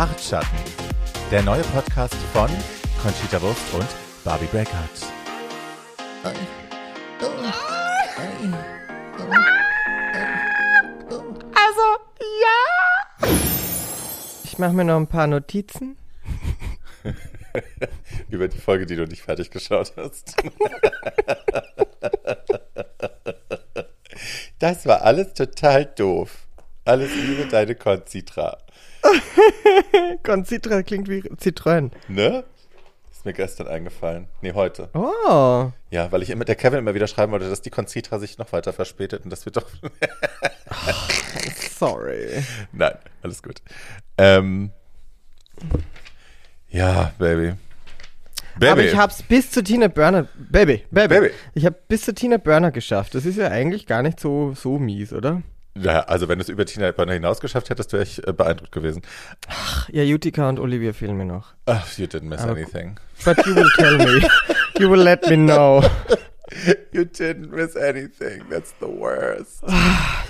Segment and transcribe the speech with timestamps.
[0.00, 0.56] Bartschatten,
[1.30, 2.48] der neue Podcast von
[3.02, 3.86] Conchita Wurst und
[4.24, 4.72] Barbie Breakout.
[11.52, 11.86] Also,
[12.40, 13.28] ja.
[14.44, 15.98] Ich mache mir noch ein paar Notizen.
[18.30, 20.34] Über die Folge, die du nicht fertig geschaut hast.
[24.58, 26.46] Das war alles total doof.
[26.84, 28.58] Alles Liebe, deine Conzitra.
[30.22, 31.90] Concitra klingt wie Zitronen.
[32.08, 32.44] Ne?
[33.10, 34.28] Ist mir gestern eingefallen.
[34.40, 34.88] Nee, heute.
[34.94, 35.70] Oh.
[35.90, 38.52] Ja, weil ich immer, der Kevin immer wieder schreiben wollte, dass die Conzitra sich noch
[38.52, 39.66] weiter verspätet und das wird doch.
[41.78, 42.42] Sorry.
[42.72, 43.60] Nein, alles gut.
[44.16, 44.70] Ähm,
[46.68, 47.54] ja, Baby.
[48.58, 48.72] Baby.
[48.72, 50.26] Aber ich hab's bis zu Tina Burner.
[50.36, 51.14] Baby, Baby.
[51.14, 51.30] Baby.
[51.54, 53.14] Ich hab bis zu Tina Burner geschafft.
[53.14, 55.42] Das ist ja eigentlich gar nicht so, so mies, oder?
[55.76, 58.72] Ja, also wenn du es über Tina Burner hinaus geschafft hättest, wäre ich äh, beeindruckt
[58.72, 59.02] gewesen.
[59.90, 61.54] Ja, Utica und Olivia fehlen mir noch.
[61.66, 62.98] Ach, you didn't miss Aber- anything.
[63.24, 64.26] But you will tell me.
[64.78, 65.82] You will let me know.
[66.92, 68.42] You didn't miss anything.
[68.50, 69.62] That's the worst.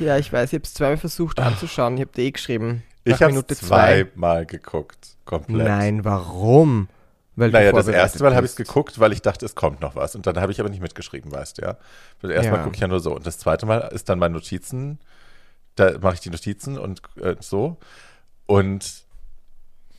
[0.01, 1.97] Ja, ich weiß, ich hab's zweimal versucht anzuschauen.
[1.97, 2.83] Ich hab dir eh geschrieben.
[3.05, 5.17] Ich habe zweimal geguckt.
[5.25, 5.67] Komplett.
[5.67, 6.89] Nein, warum?
[7.37, 9.97] Weil Naja, das erste Mal habe ich es geguckt, weil ich dachte, es kommt noch
[9.97, 10.15] was.
[10.15, 11.77] Und dann habe ich aber nicht mitgeschrieben, weißt du, ja.
[12.21, 12.63] Das erste Mal Ja.
[12.65, 13.15] gucke ich ja nur so.
[13.17, 14.99] Und das zweite Mal ist dann meine Notizen.
[15.77, 17.79] Da mache ich die Notizen und äh, so.
[18.47, 19.05] Und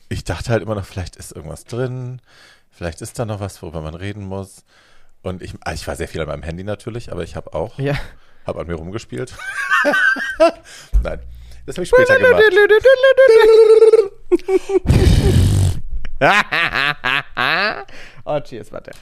[0.08, 2.20] ich dachte halt immer noch, vielleicht ist irgendwas drin.
[2.70, 4.64] Vielleicht ist da noch was, worüber man reden muss.
[5.22, 7.78] Und ich, ah, ich war sehr viel an meinem Handy natürlich, aber ich habe auch,
[7.78, 7.98] Ja.
[8.46, 9.34] habe an mir rumgespielt.
[11.02, 11.20] Nein,
[11.66, 12.42] das habe ich später gemacht.
[18.24, 18.92] oh, cheers, warte.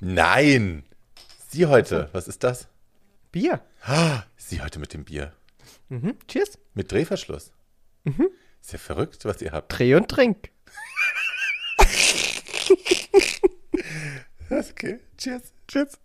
[0.00, 0.84] Nein!
[1.48, 2.68] Sie heute, was ist das?
[3.36, 3.60] Bier.
[3.82, 5.34] Ah, Sie heute mit dem Bier.
[5.90, 6.16] Mhm.
[6.26, 6.58] Cheers.
[6.72, 7.52] Mit Drehverschluss.
[8.62, 9.78] Ist ja verrückt, was ihr habt.
[9.78, 10.48] Dreh und trink.
[14.48, 15.52] Okay, cheers.
[15.68, 15.98] Cheers.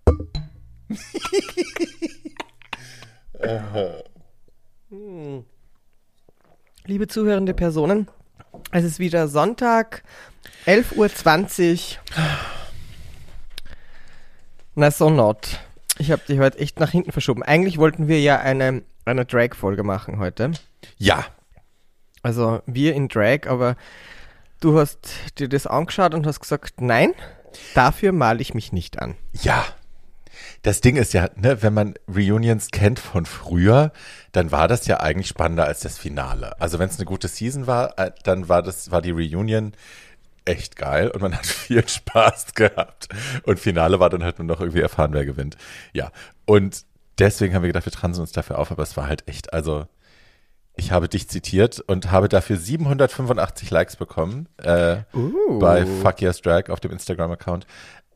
[6.86, 8.10] Liebe zuhörende Personen,
[8.72, 10.04] es ist wieder Sonntag,
[10.66, 12.02] 11.20 Uhr.
[14.76, 15.62] Na, so not.
[16.02, 17.44] Ich habe dich heute echt nach hinten verschoben.
[17.44, 20.52] Eigentlich wollten wir ja eine, eine Drag-Folge machen heute.
[20.98, 21.28] Ja,
[22.24, 23.76] Also wir in Drag, aber
[24.62, 27.14] du hast dir das angeschaut und hast gesagt, nein,
[27.76, 29.16] dafür male ich mich nicht an.
[29.34, 29.64] ja.
[30.64, 33.92] Das Ding ist ja, ne, wenn man Reunions kennt von früher,
[34.32, 36.60] dann war das ja eigentlich spannender als das Finale.
[36.60, 39.74] Also wenn es eine gute Season war, äh, dann war das, war die Reunion
[40.46, 43.10] echt geil und man hat viel Spaß gehabt.
[43.44, 45.58] Und Finale war dann halt nur noch irgendwie erfahren, wer gewinnt.
[45.94, 46.12] Ja.
[46.46, 46.84] Und
[47.20, 49.88] deswegen haben wir gedacht, wir transen uns dafür auf, aber es war halt echt, also
[50.76, 55.60] ich habe dich zitiert und habe dafür 785 Likes bekommen äh, Uh.
[55.60, 57.68] bei Fuck Yes Drag auf dem Instagram-Account.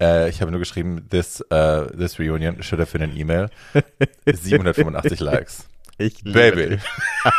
[0.01, 3.49] Äh, ich habe nur geschrieben, this, uh, this reunion should have been an email.
[4.25, 5.65] 785 Likes.
[5.97, 6.77] Ich Baby.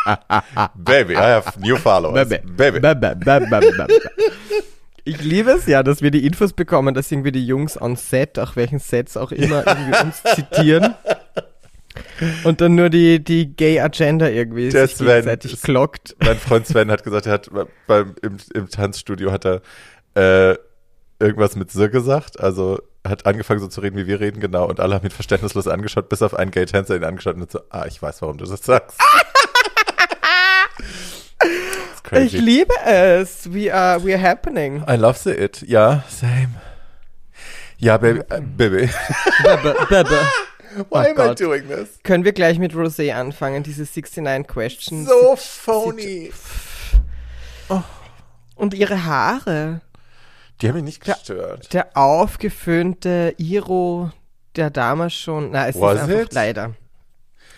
[0.75, 2.29] Baby, I have new followers.
[2.29, 2.47] Baby.
[2.47, 2.81] Baby.
[2.81, 3.95] Baby, baby, baby, baby.
[5.09, 8.41] Ich liebe es ja, dass wir die Infos bekommen, dass irgendwie die Jungs on Set,
[8.41, 10.97] auch welchen Sets auch immer, irgendwie uns zitieren.
[12.43, 16.17] Und dann nur die, die Gay Agenda irgendwie Der sich Sven gegenseitig klockt.
[16.19, 17.49] Mein Freund Sven hat gesagt, er hat
[17.87, 19.63] beim, im, im Tanzstudio hat er
[20.17, 20.57] äh,
[21.21, 24.81] irgendwas mit Sir gesagt, also hat angefangen so zu reden, wie wir reden, genau, und
[24.81, 28.03] alle haben ihn verständnislos angeschaut, bis auf einen Gay-Tänzer ihn angeschaut und so, ah, ich
[28.03, 29.01] weiß, warum du das sagst.
[32.07, 32.37] Crazy.
[32.37, 33.53] Ich liebe es.
[33.53, 34.83] We are, we are happening.
[34.89, 35.63] I love the it.
[35.67, 36.51] Ja, same.
[37.79, 38.21] Ja, Baby.
[38.31, 38.89] Äh, Baby.
[39.43, 40.11] Baby, baby.
[40.77, 41.41] Why Oh am I Gott.
[41.41, 41.89] doing this?
[42.05, 45.09] Können wir gleich mit Rosé anfangen, diese 69 Questions.
[45.09, 46.31] So phony.
[48.55, 49.81] Und ihre Haare.
[50.61, 51.73] Die haben mich nicht gestört.
[51.75, 54.11] Der aufgeföhnte Iro,
[54.55, 55.51] der damals schon.
[55.51, 56.33] Na, es Was ist einfach it?
[56.33, 56.75] leider.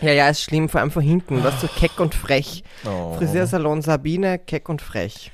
[0.01, 1.43] Ja, ja, ist schlimm, vor allem von hinten.
[1.43, 2.63] Was so keck und frech.
[2.85, 3.15] Oh.
[3.17, 5.31] Friseursalon Sabine, keck und frech.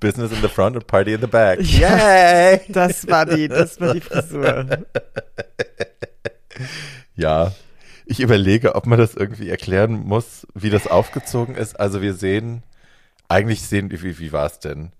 [0.00, 1.58] Business in the front and party in the back.
[1.62, 2.60] Yay!
[2.68, 4.66] Das war die, das war die Frisur.
[7.16, 7.52] Ja.
[8.04, 11.80] Ich überlege, ob man das irgendwie erklären muss, wie das aufgezogen ist.
[11.80, 12.62] Also wir sehen,
[13.28, 14.92] eigentlich sehen, wie, wie war es denn?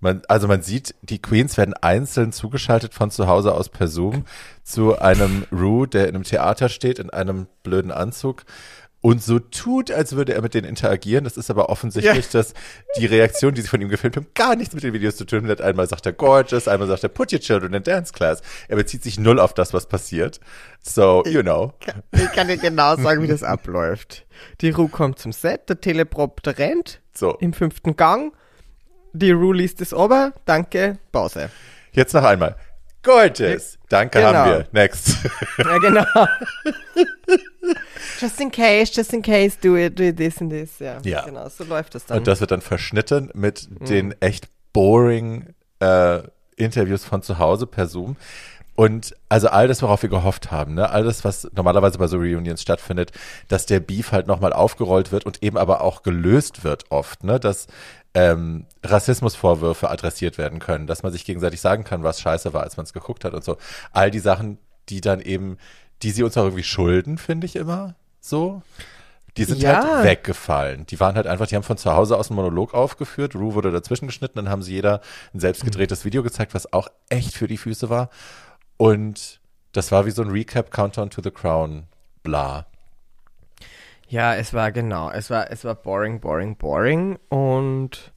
[0.00, 4.24] Man, also man sieht, die Queens werden einzeln zugeschaltet von zu Hause aus per Zoom
[4.62, 8.44] zu einem Rue, der in einem Theater steht, in einem blöden Anzug
[9.00, 11.24] und so tut, als würde er mit denen interagieren.
[11.24, 12.40] Das ist aber offensichtlich, Ja.
[12.40, 12.54] dass
[12.98, 15.46] die Reaktion, die sie von ihm gefilmt haben, gar nichts mit den Videos zu tun
[15.48, 15.60] hat.
[15.60, 18.42] Einmal sagt er gorgeous, einmal sagt er put your children in dance class.
[18.68, 20.40] Er bezieht sich null auf das, was passiert.
[20.82, 21.72] So, you know.
[22.12, 24.26] Ich kann dir genau sagen, wie das abläuft.
[24.60, 28.32] Die Ru kommt zum Set, der Teleprompter rennt So, im fünften Gang.
[29.18, 31.48] Die Ru liest es ober, danke, Pause.
[31.92, 32.54] jetzt noch einmal.
[33.02, 33.78] Gorgeous.
[33.88, 34.32] Danke, Genau.
[34.34, 34.66] haben wir.
[34.72, 35.16] Next.
[35.58, 36.04] Ja, genau.
[38.20, 40.78] just in case, just in case, do it, do it this and this.
[40.80, 41.24] Ja, Ja.
[41.24, 42.18] genau, so läuft das dann.
[42.18, 43.84] Und das wird dann verschnitten mit Mhm.
[43.86, 46.20] den echt boring äh,
[46.56, 48.16] Interviews von zu Hause per Zoom.
[48.76, 52.18] Und also all das, worauf wir gehofft haben, ne, all das, was normalerweise bei so
[52.18, 53.10] Reunions stattfindet,
[53.48, 57.40] dass der Beef halt nochmal aufgerollt wird und eben aber auch gelöst wird oft, ne,
[57.40, 57.66] dass
[58.12, 62.76] ähm, Rassismusvorwürfe adressiert werden können, dass man sich gegenseitig sagen kann, was scheiße war, als
[62.76, 63.56] man es geguckt hat und so.
[63.92, 64.58] All die Sachen,
[64.90, 65.56] die dann eben,
[66.02, 68.62] die sie uns auch irgendwie schulden, finde ich immer so.
[69.36, 69.82] Die sind Ja.
[69.84, 70.86] halt weggefallen.
[70.86, 73.34] Die waren halt einfach, die haben von zu Hause aus einen Monolog aufgeführt.
[73.34, 75.00] Ru wurde dazwischen geschnitten, dann haben sie jeder
[75.34, 78.08] ein selbst gedrehtes Video gezeigt, was auch echt für die Füße war.
[78.76, 79.40] Und
[79.72, 81.84] das war wie so ein Recap Countdown to the Crown.
[82.22, 82.66] Bla.
[84.08, 88.12] Ja, es war genau, es war, es war boring, boring, boring und,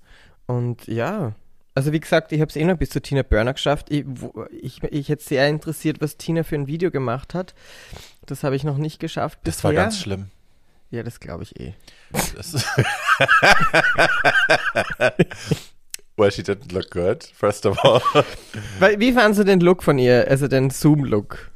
[0.46, 1.34] und ja.
[1.74, 3.88] Also wie gesagt, ich habe es eh noch bis zu Tina Burner geschafft.
[3.90, 7.56] Ich, wo, ich, ich hätte sehr interessiert, was Tina für ein Video gemacht hat.
[8.26, 9.84] Das habe ich noch nicht geschafft Das war bisher.
[9.84, 10.30] ganz schlimm.
[10.92, 11.74] Ja, das glaube ich eh.
[16.20, 18.02] Well, she didn't look good, first of all.
[19.00, 21.50] Wie fandst du den Look von ihr, also den Zoom-Look?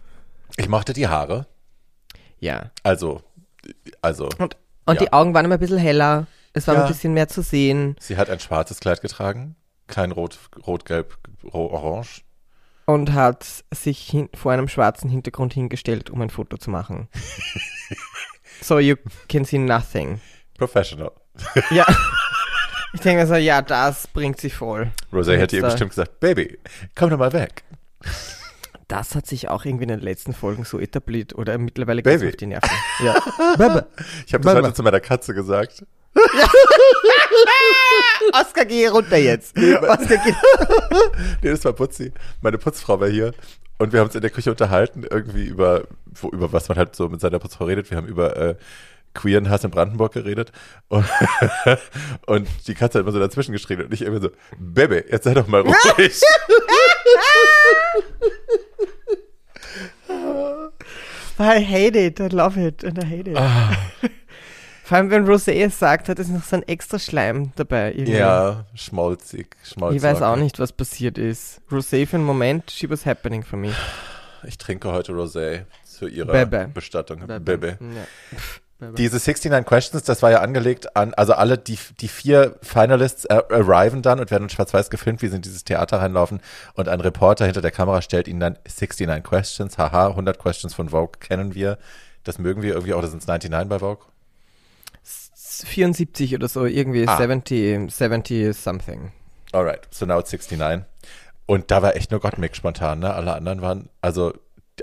[0.56, 1.48] Ich mochte die Haare.
[2.40, 2.72] Ja.
[2.82, 3.22] Also,
[4.02, 4.56] also, Und,
[4.86, 5.02] und Ja.
[5.02, 6.28] die Augen waren immer ein bisschen heller.
[6.54, 6.82] Es war Ja.
[6.84, 7.98] ein bisschen mehr zu sehen.
[8.00, 9.56] sie hat ein schwarzes Kleid getragen.
[9.88, 12.22] Kein rot, rot, gelb, ro orange.
[12.86, 17.10] Und hat sich hin, vor einem schwarzen Hintergrund hingestellt, um ein Foto zu machen.
[18.62, 18.96] so you
[19.28, 20.22] can see nothing.
[20.58, 21.12] Professional.
[21.70, 21.86] Ja.
[22.94, 24.92] Ich denke mir so, ja, das bringt sie voll.
[25.12, 26.60] Rosé hätte ihr da- bestimmt gesagt, Baby,
[26.96, 27.64] komm doch mal weg.
[28.88, 32.20] Das hat sich auch irgendwie in den letzten Folgen so etabliert oder mittlerweile Baby.
[32.26, 32.70] geht's auf die Nerven.
[33.04, 33.14] Ja.
[33.58, 33.82] Baby.
[34.28, 35.84] Ich habe das heute zu meiner Katze gesagt.
[38.34, 39.58] Oscar, geh runter jetzt.
[39.58, 40.34] Oscar, geh.
[41.42, 42.12] Nee, das war Putzi.
[42.42, 43.34] Meine Putzfrau war hier.
[43.80, 46.96] Und wir haben uns in der Küche unterhalten, irgendwie über, wo, über was man halt
[46.96, 47.90] so mit seiner Putzfrau redet.
[47.90, 48.56] Wir haben über äh,
[49.14, 50.52] queeren Hass in Brandenburg geredet.
[50.88, 51.06] Und,
[52.26, 55.34] und die Katze hat immer so dazwischen geschrien und ich immer so, Baby, jetzt sei
[55.34, 55.76] doch mal ruhig.
[61.40, 63.38] I hate it, I love it and I hate it.
[63.38, 63.76] Ah.
[64.84, 67.94] Vor allem, wenn Rosé es sagt, hat es noch so ein extra Schleim dabei.
[67.94, 68.18] irgendwie.
[68.18, 69.98] ja, schmolzig, schmolzig.
[69.98, 71.62] Ich weiß auch nicht, was passiert ist.
[71.72, 73.74] Rosé für einen Moment, she was happening for me.
[74.46, 76.70] Ich trinke heute Rosé zu ihrer Bebe.
[76.74, 77.26] Bestattung.
[77.26, 77.40] Bebe.
[77.40, 77.68] Baby.
[77.96, 78.06] Ja.
[78.92, 83.50] Diese 69 Questions, das war ja angelegt an, also alle, die, die vier Finalists ar-
[83.52, 86.42] arriven dann und werden in schwarz-weiß gefilmt, wie sie in dieses Theater reinlaufen
[86.74, 90.90] und ein Reporter hinter der Kamera stellt ihnen dann 69 Questions, haha, 100 Questions von
[90.90, 91.78] Vogue kennen wir,
[92.24, 94.06] das mögen wir irgendwie auch, das sind 99 bei Vogue.
[95.66, 97.18] 74 oder so, irgendwie Ah.
[97.18, 99.12] 70, 70 something.
[99.52, 100.86] Alright, so now it's 69.
[101.46, 103.14] Und da war echt nur Gottmik spontan, ne?
[103.14, 104.34] Alle anderen waren, also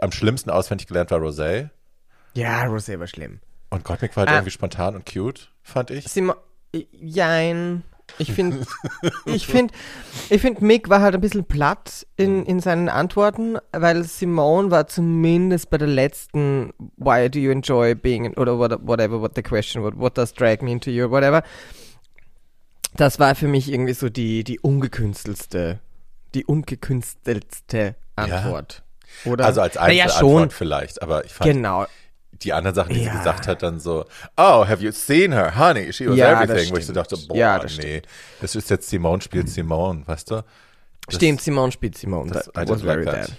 [0.00, 1.70] am schlimmsten auswendig gelernt war Rosé
[2.34, 3.40] Ja, Rosé war schlimm.
[3.70, 4.34] Und Gottmik war halt Ah.
[4.34, 6.06] irgendwie spontan und cute, fand ich.
[6.08, 6.34] Simo
[6.92, 7.82] Jein.
[8.18, 8.66] Ich finde,
[9.26, 9.72] ich finde,
[10.30, 14.88] ich finde, Mick war halt ein bisschen platt in, in seinen Antworten, weil Simone war
[14.88, 19.82] zumindest bei der letzten Why do you enjoy being, oder what, whatever, what the question,
[19.84, 21.42] what, what does drag me into you, whatever.
[22.94, 25.78] Das war für mich irgendwie so die, die ungekünstelste,
[26.34, 28.82] die ungekünstelste Antwort.
[29.24, 29.44] Oder?
[29.44, 30.50] Also als naja, Einzelantwort schon.
[30.50, 31.86] vielleicht, aber ich fand Genau.
[32.42, 33.12] Die anderen Sachen, die Ja.
[33.12, 34.04] sie gesagt hat, dann so,
[34.36, 36.96] oh, have you seen her, honey, she was Ja, everything, wo ich so stimmt.
[37.12, 38.02] dachte, boah, Ja, das nee,
[38.40, 40.42] das ist jetzt Simone spielt Simone, weißt du?
[41.06, 42.30] Das- Stimmt, Simone spielt Simone.
[42.32, 43.32] das- That I was like very bad.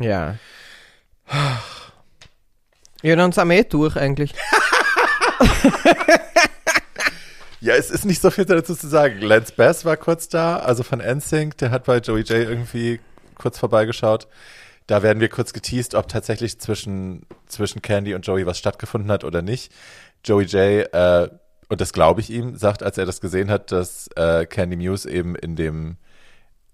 [0.00, 0.36] Ja.
[3.02, 4.34] Ja, dann sind wir eh durch eigentlich.
[7.62, 9.20] Ja, es ist nicht so viel dazu zu sagen.
[9.20, 13.00] Lance Bass war kurz da, also von NSYNC, der hat bei Joey J irgendwie
[13.34, 14.28] kurz vorbeigeschaut.
[14.90, 19.22] Da werden wir kurz geteased, ob tatsächlich zwischen, zwischen Candy und Joey was stattgefunden hat
[19.22, 19.72] oder nicht.
[20.24, 21.28] Joey J, äh,
[21.68, 25.08] und das glaube ich ihm, sagt, als er das gesehen hat, dass äh, Candy Muse
[25.08, 25.96] eben in dem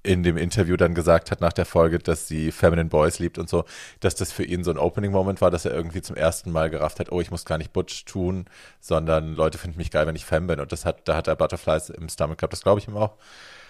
[0.02, 3.50] in dem Interview dann gesagt hat nach der Folge, dass sie Feminine Boys liebt und
[3.50, 3.64] so,
[4.00, 7.00] dass das für ihn so ein Opening-Moment war, dass er irgendwie zum ersten Mal gerafft
[7.00, 8.46] hat, oh, ich muss gar nicht Butch tun,
[8.80, 10.61] sondern Leute finden mich geil, wenn ich Femme bin.
[10.61, 13.16] Und das hat, da hat er Butterflies im Stomach gehabt, das glaube ich ihm auch.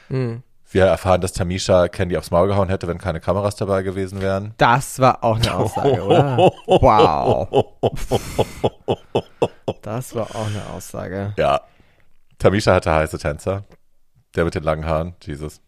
[0.09, 0.45] Hm.
[0.71, 4.53] Wir erfahren, dass Tamisha Candy aufs Maul gehauen hätte, wenn keine Kameras dabei gewesen wären.
[4.59, 6.37] Das war auch eine Aussage, oder?
[6.67, 7.49] Wow.
[9.83, 11.33] Das war auch eine Aussage.
[11.37, 11.61] Ja.
[12.39, 13.65] Tamisha hatte heiße Tänzer.
[14.35, 15.15] Der mit den langen Haaren.
[15.23, 15.61] Jesus.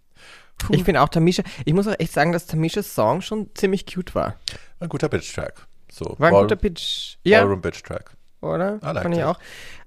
[0.70, 4.14] Ich finde auch Tamisha, ich muss auch echt sagen, dass Tamishas Song schon ziemlich cute
[4.16, 4.34] war.
[4.80, 5.66] Ein guter Bitch-Track.
[5.90, 7.16] So, War ein Ball- guter Pitch.
[7.22, 8.16] Ja, Ballroom Bitch-Track.
[8.40, 8.74] oder?
[8.82, 9.38] I liked Fand ich auch.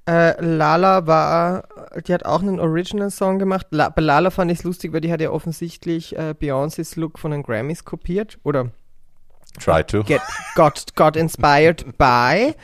[0.07, 1.63] Äh, Lala war,
[2.07, 3.67] die hat auch einen Original-Song gemacht.
[3.69, 7.19] La bei Lala fand ich es lustig, weil die hat ja offensichtlich äh, Beyoncés Look
[7.19, 8.39] von den Grammys kopiert.
[8.43, 8.71] Oder
[9.59, 10.03] Try to.
[10.03, 10.21] get,
[10.55, 12.55] got, got inspired by.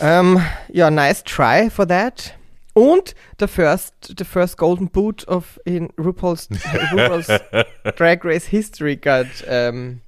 [0.00, 0.40] Ähm,
[0.72, 2.34] ja, nice try for that.
[2.74, 6.48] Und the first, the first golden boot of in RuPaul's,
[6.92, 7.28] RuPaul's
[7.96, 10.00] Drag Race history got, ähm,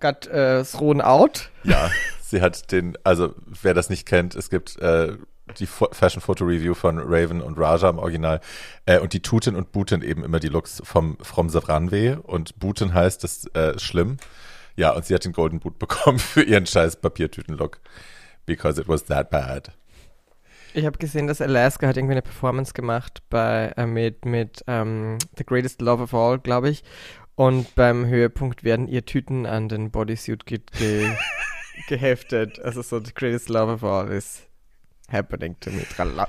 [0.00, 1.50] got äh, thrown out.
[1.64, 1.90] Ja,
[2.28, 5.16] sie hat den, also wer das nicht kennt, es gibt äh,
[5.58, 8.40] die Fo Fashion Photo Review von Raven und Raja im Original
[8.86, 12.92] äh, und die tuten und booten eben immer die Looks vom From Runway und booten
[12.92, 14.18] heißt, das äh, schlimm.
[14.76, 17.80] Ja, und sie hat den Golden Boot bekommen für ihren scheiß Papiertüten-Look.
[18.46, 19.72] Because it was that bad.
[20.74, 25.18] Ich habe gesehen, dass Alaska hat irgendwie eine Performance gemacht bei äh, mit mit ähm,
[25.36, 26.84] The Greatest Love of All, glaube ich.
[27.34, 30.60] Und beim Höhepunkt werden ihr Tüten an den Bodysuit ge
[31.86, 32.58] geheftet.
[32.60, 34.42] Also so The Greatest Love of All is
[35.10, 35.82] happening to me.
[35.94, 36.26] Tralala.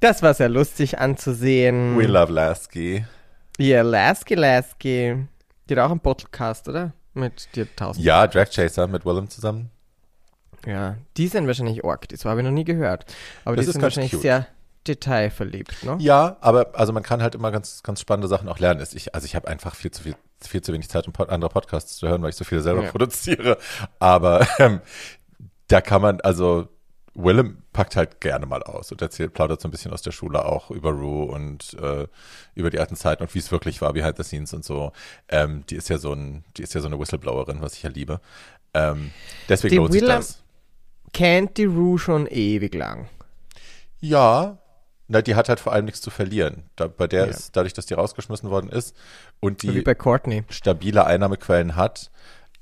[0.00, 1.96] Das war sehr lustig anzusehen.
[1.96, 3.04] We love Lasky.
[3.58, 5.26] Ja, Lasky Lasky.
[5.68, 6.92] Die hat auch einen Podcast, oder?
[7.14, 8.04] Mit dir tausend.
[8.04, 9.70] Ja, Drag Chaser mit Willem zusammen.
[10.66, 12.08] Ja, die sind wahrscheinlich Ork.
[12.08, 13.04] Das habe ich noch nie gehört.
[13.44, 14.22] Aber Das die ist sind wahrscheinlich cute.
[14.22, 14.46] sehr
[14.88, 15.96] detailverliebt, ne?
[16.00, 18.84] Ja, aber also man kann halt immer ganz, ganz spannende Sachen auch lernen.
[18.92, 21.96] Ich, also ich habe einfach viel zu viel, viel zu wenig Zeit, um andere Podcasts
[21.96, 22.90] zu hören, weil ich so viele selber Ja.
[22.90, 23.58] produziere.
[23.98, 24.80] Aber ähm,
[25.68, 26.68] da kann man, also
[27.14, 30.44] Willem packt halt gerne mal aus und erzählt, plaudert so ein bisschen aus der Schule
[30.46, 32.06] auch über Rue und äh,
[32.54, 34.92] über die alten Zeiten und wie es wirklich war, behind the scenes und so.
[35.28, 37.90] Ähm, die ist ja so ein, die ist ja so eine Whistleblowerin, was ich ja
[37.90, 38.20] liebe.
[38.74, 39.10] Ähm,
[39.48, 40.42] deswegen Die lohnt sich Willem- das.
[41.12, 43.08] kennt die Rue schon ewig lang.
[44.00, 44.58] Ja,
[45.08, 46.64] na, die hat halt vor allem nichts zu verlieren.
[46.76, 47.30] Da, bei der Ja.
[47.30, 48.96] ist, dadurch, dass die rausgeschmissen worden ist
[49.40, 50.44] und die bei Courtney.
[50.48, 52.10] stabile Einnahmequellen hat,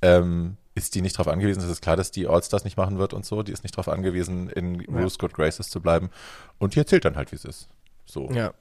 [0.02, 1.62] ähm, ist die nicht darauf angewiesen.
[1.62, 3.42] Es ist klar, dass die Allstars nicht machen wird und so.
[3.42, 6.10] Die ist nicht darauf angewiesen, in Rules Good Graces zu bleiben.
[6.58, 7.68] Und die erzählt dann halt, wie es ist.
[8.06, 8.30] So.
[8.30, 8.52] Ja.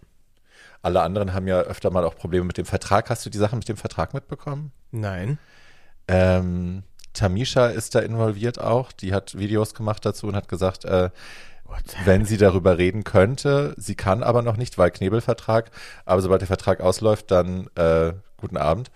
[0.82, 3.10] Alle anderen haben ja öfter mal auch Probleme mit dem Vertrag.
[3.10, 4.72] Hast du die Sache mit dem Vertrag mitbekommen?
[4.92, 5.38] Nein.
[6.08, 6.84] Ähm,
[7.14, 8.92] Tamisha ist da involviert auch.
[8.92, 11.10] Die hat Videos gemacht dazu und hat gesagt, äh,
[12.06, 15.72] wenn sie darüber reden könnte, sie kann aber noch nicht, weil Knebelvertrag.
[16.06, 18.92] Aber sobald der Vertrag ausläuft, dann äh, guten Abend.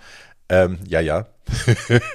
[0.49, 1.27] Ähm, ja, ja.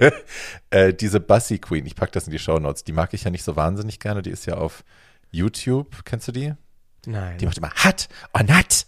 [0.70, 2.84] äh, diese Bussy Queen, ich pack das in die Show Notes.
[2.84, 4.22] Die mag ich ja nicht so wahnsinnig gerne.
[4.22, 4.84] Die ist ja auf
[5.30, 6.04] YouTube.
[6.04, 6.54] Kennst du die?
[7.06, 7.38] Nein.
[7.38, 8.87] Die macht immer Hot or Not.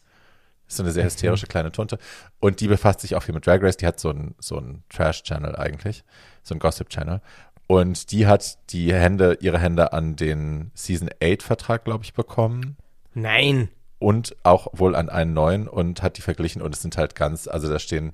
[0.71, 1.99] Ist so eine sehr hysterische kleine Tunte.
[2.39, 3.77] Und die befasst sich auch viel mit Drag Race.
[3.77, 6.05] Die hat so einen so einen Trash-Channel eigentlich.
[6.45, 7.21] So einen Gossip-Channel.
[7.67, 12.77] Und die hat die Hände, ihre Hände an den Season 8-Vertrag, glaube ich, bekommen.
[13.15, 13.69] Nein.
[13.99, 16.63] Und auch wohl an einen neuen und hat die verglichen.
[16.63, 18.13] Und es sind halt ganz, also da stehen,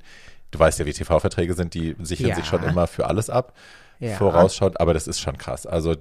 [0.50, 2.36] du weißt ja, wie TV-Verträge sind, die sichern Ja.
[2.36, 3.52] sich schon immer für alles ab
[3.98, 4.16] Ja.
[4.16, 5.66] vorausschaut, aber das ist schon krass.
[5.66, 5.94] Also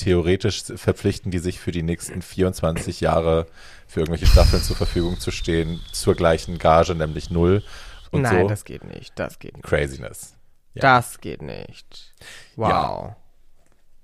[0.00, 3.46] theoretisch verpflichten die sich für die nächsten 24 Jahre
[3.86, 7.62] für irgendwelche Staffeln zur Verfügung zu stehen, zur gleichen Gage, nämlich null
[8.10, 8.48] und Nein, so.
[8.48, 9.12] das geht nicht.
[9.18, 9.64] Das geht nicht.
[9.64, 10.36] Craziness.
[10.74, 10.82] Ja.
[10.82, 12.14] Das geht nicht.
[12.56, 13.14] Wow.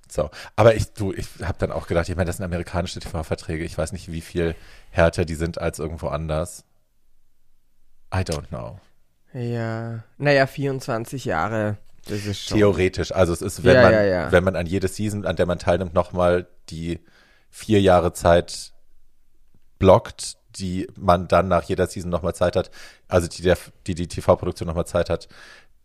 [0.09, 3.65] So, aber ich, du, ich habe dann auch gedacht, ich meine, das sind amerikanische TV-Verträge.
[3.65, 4.55] Ich weiß nicht, wie viel
[4.91, 6.65] härter die sind als irgendwo anders.
[8.15, 8.79] I don't know.
[9.33, 10.05] Ja.
[10.17, 11.77] Naja, 24 Jahre.
[12.09, 12.59] Das ist schon.
[12.59, 13.13] Theoretisch.
[13.13, 14.33] Also es ist, wenn Ja, man, ja, ja.
[14.33, 17.01] wenn man an jede Season, an der man teilnimmt, nochmal die
[17.51, 18.73] vier Jahre Zeit
[19.79, 22.71] blockt, die man dann nach jeder Season nochmal Zeit hat,
[23.09, 25.29] also die der, die, die TV-Produktion nochmal Zeit hat,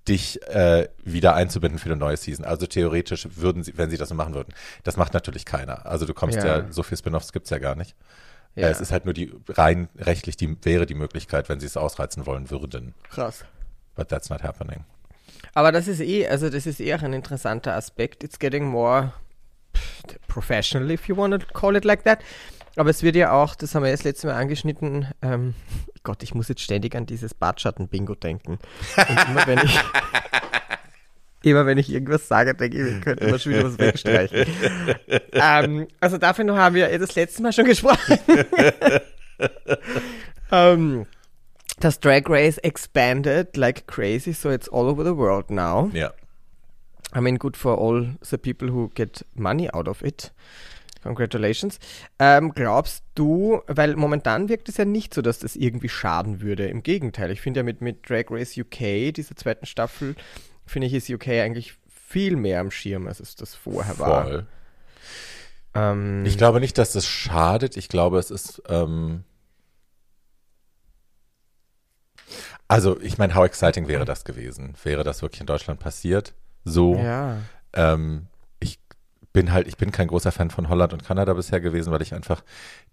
[0.07, 2.45] dich äh, wieder einzubinden für eine neue Season.
[2.45, 4.53] Also theoretisch würden sie, wenn sie das so machen würden.
[4.83, 5.85] Das macht natürlich keiner.
[5.85, 6.71] Also du kommst ja, Ja.
[6.71, 7.95] so viel Spin-offs gibt's ja gar nicht.
[8.55, 8.67] Ja.
[8.67, 11.77] Äh, es ist halt nur die rein rechtlich die wäre die Möglichkeit, wenn sie es
[11.77, 12.95] ausreizen wollen würden.
[13.09, 13.45] krass.
[13.93, 14.85] But that's not happening.
[15.53, 18.23] Aber das ist eh, also das ist eher ein interessanter Aspekt.
[18.23, 19.13] It's getting more
[20.27, 22.19] professional, if you want to call it like that.
[22.77, 25.53] Aber es wird ja auch, das haben wir das letzte Mal angeschnitten, ähm,
[26.03, 28.57] Gott, ich muss jetzt ständig an dieses Bartschatten-Bingo denken.
[28.97, 29.79] Und immer wenn ich,
[31.43, 34.45] immer wenn ich irgendwas sage, denke ich, wir könnten mal schon wieder was wegstreichen.
[35.33, 38.17] ähm, also dafür haben wir das letzte Mal schon gesprochen.
[40.51, 41.05] ähm,
[41.79, 45.89] das Drag Race expanded like crazy, so it's all over the world now.
[45.93, 46.11] Ja.
[47.15, 50.31] I mean, good for all the people who get money out of it.
[51.03, 51.79] Congratulations.
[52.19, 56.67] Ähm, glaubst du, weil momentan wirkt es ja nicht so, dass das irgendwie schaden würde.
[56.67, 60.15] Im Gegenteil, ich finde ja mit, mit Drag Race UK, dieser zweiten Staffel,
[60.65, 64.23] finde ich, ist UK eigentlich viel mehr am Schirm, als es das vorher war.
[64.23, 64.45] Voll.
[65.73, 67.77] Ähm, Ich glaube nicht, dass es schadet.
[67.77, 68.61] Ich glaube, es ist.
[68.69, 69.23] Ähm
[72.71, 74.73] also, ich meine, how exciting wäre das gewesen?
[74.83, 76.33] Wäre das wirklich in Deutschland passiert?
[76.63, 76.95] So.
[76.95, 77.37] ja.
[77.73, 78.27] Ähm,
[78.59, 78.79] ich
[79.33, 82.13] bin halt, ich bin kein großer Fan von Holland und Kanada bisher gewesen, weil ich
[82.13, 82.43] einfach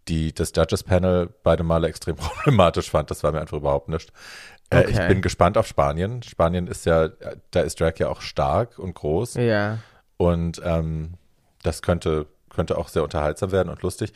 [0.08, 3.10] die, das Judges Panel beide Male extrem problematisch fand.
[3.10, 4.12] Das war mir einfach überhaupt nicht.
[4.70, 5.08] Äh, Ich Okay.
[5.08, 6.22] bin gespannt auf Spanien.
[6.22, 7.08] Spanien ist ja,
[7.50, 9.34] da ist Drag ja auch stark und groß.
[9.34, 9.78] Ja.
[10.16, 11.14] Und ähm,
[11.62, 14.12] das könnte, könnte auch sehr unterhaltsam werden und lustig.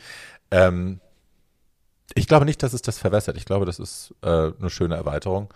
[0.51, 0.99] Ähm,
[2.15, 3.37] ich glaube nicht, dass es das verwässert.
[3.37, 5.53] Ich glaube, das ist äh, eine schöne Erweiterung.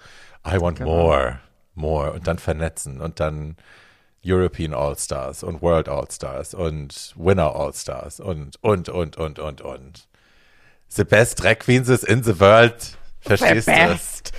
[0.48, 0.90] I want Genau.
[0.90, 1.40] more,
[1.76, 2.12] more.
[2.14, 3.58] Und dann vernetzen und dann
[4.26, 10.08] European All-Stars und World All-Stars und Winner All-Stars und, und, und, und, und, und.
[10.90, 12.98] The best drag queens is in the world.
[13.20, 13.88] Verstehst The du?
[13.90, 14.32] best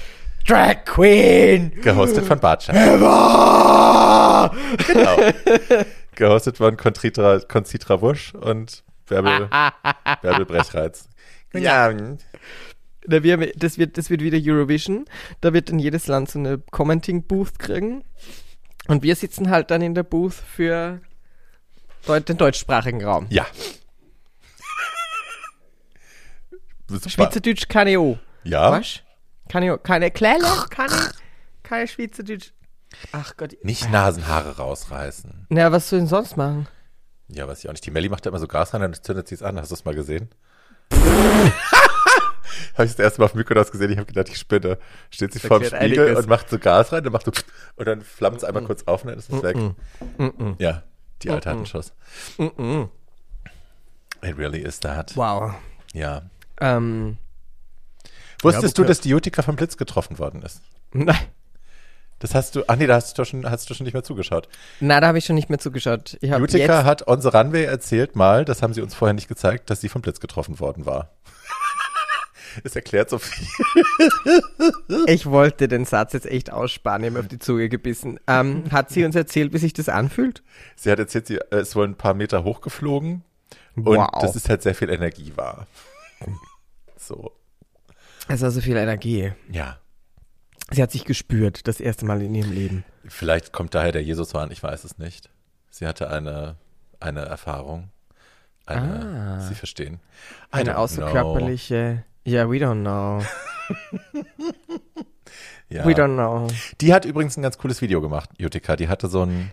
[0.47, 2.75] Drag Queen Gehostet von Bartschat.
[2.75, 4.51] ever!
[4.87, 5.19] Genau.
[6.15, 9.49] Gehostet von Concitra, Concitra Wusch und Bärbel,
[10.23, 11.09] Bärbel Brechreiz.
[11.55, 11.93] Ja,
[13.07, 15.07] Da wir, das, wird, das wird wieder Eurovision.
[15.41, 18.05] Da wird dann jedes Land so eine Commenting-Booth kriegen.
[18.87, 21.01] Und wir sitzen halt dann in der Booth für
[22.07, 23.27] den deutschsprachigen Raum.
[23.31, 23.47] ja.
[27.07, 28.19] Schweizerdeutsch kann ich auch.
[28.45, 29.01] Ja, Was?
[29.49, 29.83] Kann ich auch.
[29.83, 30.47] Keine Kläle?
[30.71, 31.63] Kann ich?
[31.63, 32.53] Keine Schweizerdeutsch.
[33.13, 33.57] Ach Gott.
[33.63, 35.47] nicht Nasenhaare rausreißen.
[35.51, 36.67] Na, was soll ich denn sonst machen?
[37.29, 37.85] Ja, weiß ich auch nicht.
[37.85, 39.59] Die Melli macht da immer so Gas rein, dann zündet sie es an.
[39.59, 40.31] Hast du es mal gesehen?
[40.93, 44.79] habe ich das erste Mal auf Mykonos gesehen, ich habe gedacht, ich spinne.
[45.11, 46.25] Steht sie vorm Erklärt Spiegel einiges.
[46.25, 47.33] und macht so Gas rein, dann macht so
[47.77, 49.57] und dann flammt es einmal kurz auf und dann ist es weg.
[50.59, 50.83] Ja,
[51.23, 51.93] die alte hat einen Schuss.
[52.39, 55.17] It really is that.
[55.17, 55.55] Wow.
[55.93, 56.23] Ja.
[56.61, 57.19] Ähm,
[58.43, 60.61] Wusstest Ja, du, dass die Utica vom Blitz getroffen worden ist?
[60.93, 61.17] nein.
[62.21, 64.49] Das hast du, ach nee, da hast du schon, hast du schon nicht mehr zugeschaut.
[64.81, 66.17] Na, da habe ich schon nicht mehr zugeschaut.
[66.21, 69.71] Ich Utica hat on the runway erzählt mal, das haben sie uns vorher nicht gezeigt,
[69.71, 71.11] dass sie vom Blitz getroffen worden war.
[72.65, 73.47] Es erklärt so viel.
[75.07, 78.19] ich wollte den Satz jetzt echt aussparen, ich habe auf die Zunge gebissen.
[78.27, 80.43] Ähm, hat sie uns erzählt, wie sich das anfühlt?
[80.75, 83.23] Sie hat erzählt, sie äh, ist wohl ein paar Meter hochgeflogen
[83.77, 84.09] und Wow.
[84.23, 85.67] dass es halt sehr viel Energie war.
[86.97, 87.31] So,
[88.27, 89.33] Es war so viel Energie.
[89.53, 89.79] ja.
[90.71, 92.85] Sie hat sich gespürt, das erste Mal in ihrem Leben.
[93.07, 95.31] Vielleicht kommt daher der Jesushorn, ich weiß es nicht.
[95.71, 96.57] Sie hatte eine,
[97.01, 97.91] eine Erfahrung.
[98.67, 99.41] Eine, Ah.
[99.41, 99.95] Sie verstehen.
[100.55, 102.05] I Eine außerkörperliche.
[102.25, 103.23] Ja, we don't know.
[104.13, 104.25] know.
[105.71, 105.85] Ja.
[105.85, 106.47] We don't know.
[106.81, 108.75] Die hat übrigens ein ganz cooles Video gemacht, Utica.
[108.77, 109.53] Die hatte so ein,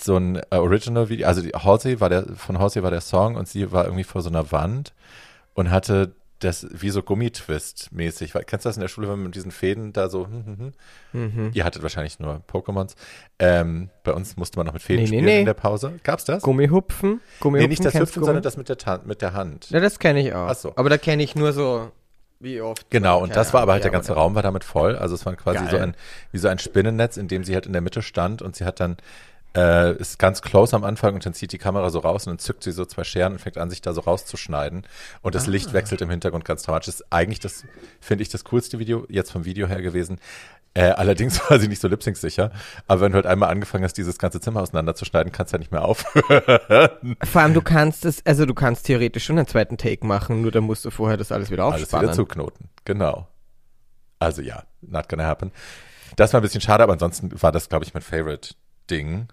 [0.00, 1.26] so ein äh, Original-Video.
[1.26, 4.22] Also die, Halsey war der, von Halsey war der Song und sie war irgendwie vor
[4.22, 4.94] so einer Wand
[5.54, 8.32] und hatte das wie so Gummitwist-mäßig.
[8.46, 10.58] Kennst du das in der Schule, wenn man mit diesen Fäden da so, hm, hm,
[10.58, 10.72] hm.
[11.12, 11.50] Mhm.
[11.54, 12.94] Ihr hattet wahrscheinlich nur Pokémons.
[13.38, 15.40] Ähm, bei uns musste man noch mit Fäden Nee, nee, spielen nee.
[15.40, 15.98] in der Pause.
[16.02, 16.42] Gab's das?
[16.42, 17.20] Gummihupfen.
[17.40, 19.70] Gummihupfen nee, nicht das Hüpfen, sondern das mit der, Ta mit der Hand.
[19.70, 20.48] Ja, das kenne ich auch.
[20.48, 20.72] Ach so.
[20.76, 21.90] Aber da kenne ich nur so,
[22.40, 22.88] wie oft.
[22.90, 24.96] Genau, und das war aber halt der ganze Raum war damit voll.
[24.96, 25.70] Also es war quasi Geil.
[25.70, 25.94] so ein,
[26.30, 28.80] wie so ein Spinnennetz, in dem sie halt in der Mitte stand und sie hat
[28.80, 28.96] dann,
[29.56, 32.38] äh, ist ganz close am Anfang und dann zieht die Kamera so raus und dann
[32.38, 34.86] zückt sie so zwei Scheren und fängt an, sich da so rauszuschneiden.
[35.22, 35.50] Und das Ah.
[35.50, 36.86] Licht wechselt im Hintergrund ganz dramatisch.
[36.86, 37.64] Das ist eigentlich das,
[38.00, 40.20] finde ich, das coolste Video jetzt vom Video her gewesen.
[40.74, 42.52] Äh, allerdings war sie nicht so lip sicher.
[42.86, 45.72] Aber wenn du halt einmal angefangen hast, dieses ganze Zimmer auseinanderzuschneiden, kannst du ja nicht
[45.72, 47.16] mehr aufhören.
[47.24, 50.52] Vor allem, du kannst es, also du kannst theoretisch schon einen zweiten Take machen, nur
[50.52, 52.12] dann musst du vorher das alles wieder Alles wieder aufspannen.
[52.14, 52.68] zuknoten.
[52.84, 53.26] Genau.
[54.20, 55.52] Also ja, not gonna happen.
[56.16, 59.28] Das war ein bisschen schade, aber ansonsten war das, glaube ich, mein Favorite-Ding.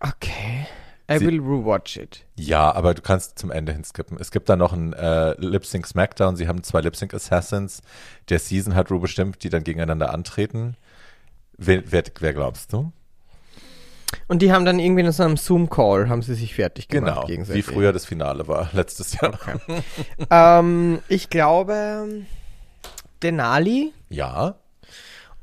[0.00, 0.66] Okay.
[1.10, 2.24] I Sie- will rewatch it.
[2.36, 4.16] Ja, aber du kannst zum Ende hin skippen.
[4.20, 6.36] Es gibt da noch ein äh, Lip Sync Smackdown.
[6.36, 7.82] Sie haben zwei Lip Sync Assassins.
[8.28, 10.76] Der Season hat Ru bestimmt, die dann gegeneinander antreten.
[11.58, 12.92] Wer, wer, wer glaubst du?
[14.28, 17.48] Und die haben dann irgendwie in so einem Zoom-Call, haben sie sich fertig gemacht Genau,
[17.54, 19.38] wie früher das Finale war, letztes Jahr.
[20.30, 22.24] Ähm, ich glaube,
[23.22, 24.54] Denali Ja,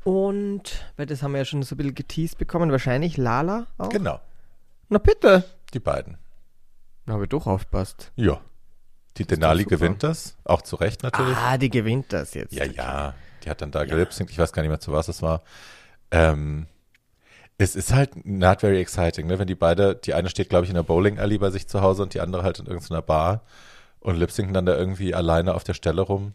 [0.04, 0.62] und,
[0.96, 3.88] weil das haben wir ja schon so ein bisschen geteased bekommen, wahrscheinlich Lala auch.
[3.90, 4.20] genau.
[4.88, 5.44] Na bitte.
[5.74, 6.18] Die beiden.
[7.04, 8.12] Na, habe ich doch aufpasst.
[8.16, 8.40] Ja.
[9.16, 9.76] Die Denali super.
[9.76, 11.36] gewinnt das, auch zu Recht natürlich.
[11.36, 12.52] Ah, die gewinnt das jetzt.
[12.52, 13.14] Ja, ja.
[13.42, 14.30] Die hat dann da gelipsingt.
[14.30, 15.42] Ich weiß gar nicht mehr, zu was es war.
[16.10, 16.66] Ähm,
[17.58, 19.38] es ist halt not very exciting, ne?
[19.38, 21.80] Wenn die beide, die eine steht, glaube ich, in der Bowling Alley bei sich zu
[21.80, 23.42] Hause und die andere halt in irgendeiner Bar
[24.00, 26.34] und lipsinken dann da irgendwie alleine auf der Stelle rum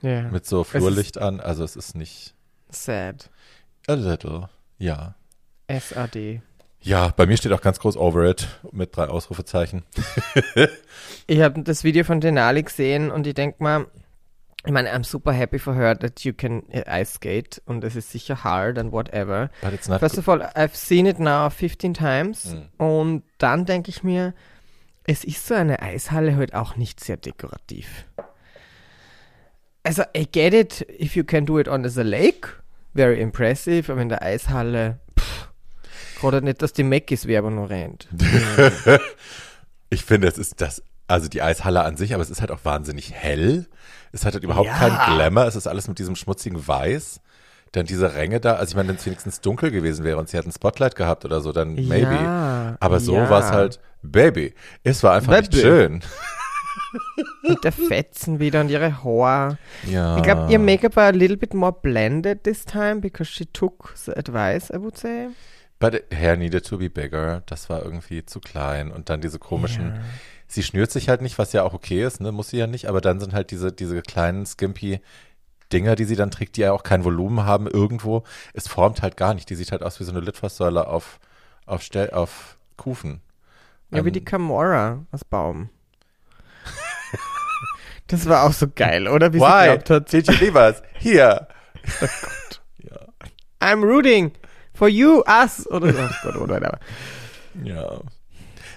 [0.00, 0.22] ja.
[0.22, 1.40] mit so Flurlicht an.
[1.40, 2.34] Also es ist nicht
[2.70, 3.30] Sad.
[3.86, 5.14] a little, ja.
[5.68, 6.40] SAD.
[6.84, 9.82] Ja, bei mir steht auch ganz groß Over It mit drei Ausrufezeichen.
[11.26, 13.86] Ich habe das Video von Denali gesehen und ich denke mal,
[14.66, 18.10] ich meine, I'm super happy for her that you can ice skate und es ist
[18.10, 19.48] sicher hard and whatever.
[19.62, 22.68] But it's not First of all, I've seen it now 15 times Mhm.
[22.76, 24.34] und dann denke ich mir,
[25.04, 28.04] es ist so eine Eishalle halt auch nicht sehr dekorativ.
[29.82, 32.48] Also, I get it, if you can do it on the lake,
[32.94, 35.48] very impressive, aber in der Eishalle, pff,
[36.30, 38.08] gerade nicht, dass die Meckis Werbung noch rennt.
[39.90, 42.64] Ich finde, es ist das, also die Eishalle an sich, aber es ist halt auch
[42.64, 43.66] wahnsinnig hell.
[44.12, 44.76] Es hat halt überhaupt Ja.
[44.76, 45.46] keinen Glamour.
[45.46, 47.20] Es ist alles mit diesem schmutzigen Weiß.
[47.72, 48.54] Dann diese Ränge da.
[48.54, 51.40] Also ich meine, wenn es wenigstens dunkel gewesen wäre und sie hätten Spotlight gehabt oder
[51.40, 52.14] so, dann maybe.
[52.14, 53.30] Ja, aber so ja.
[53.30, 54.54] war es halt, Baby.
[54.82, 55.62] Es war einfach nicht Baby.
[55.62, 56.00] schön.
[57.44, 59.58] Und der Fetzen wieder und ihre Haare.
[59.86, 60.16] Ja.
[60.16, 63.92] Ich glaube, ihr Make-up war a little bit more blended this time because she took
[63.96, 65.28] the advice, I would say.
[65.78, 67.42] But it- hair needed to be bigger.
[67.46, 68.90] Das war irgendwie zu klein.
[68.90, 70.00] Und dann diese komischen,
[70.46, 72.32] sie schnürt sich halt nicht, was ja auch okay ist, ne?
[72.32, 75.00] Muss sie ja nicht, aber dann sind halt diese, diese kleinen skimpy
[75.72, 78.22] Dinger, die sie dann trägt, die ja auch kein Volumen haben irgendwo.
[78.52, 79.50] Es formt halt gar nicht.
[79.50, 81.18] Die sieht halt aus wie so eine Litfaßsäule auf,
[81.66, 83.20] auf, Stell, auf Kufen.
[83.90, 85.70] Ja, wie Ähm, die Camorra aus Baum.
[88.06, 89.32] das war auch so geil, oder?
[89.32, 89.64] Wie sie Why?
[89.66, 90.82] glaubt hat, Did you leave us?
[90.98, 91.48] Hier.
[92.78, 93.06] ja.
[93.60, 94.32] I'm rooting
[94.74, 95.66] for you, us.
[95.68, 96.78] Oder, oh Gott, oder, oder.
[97.62, 98.00] Ja.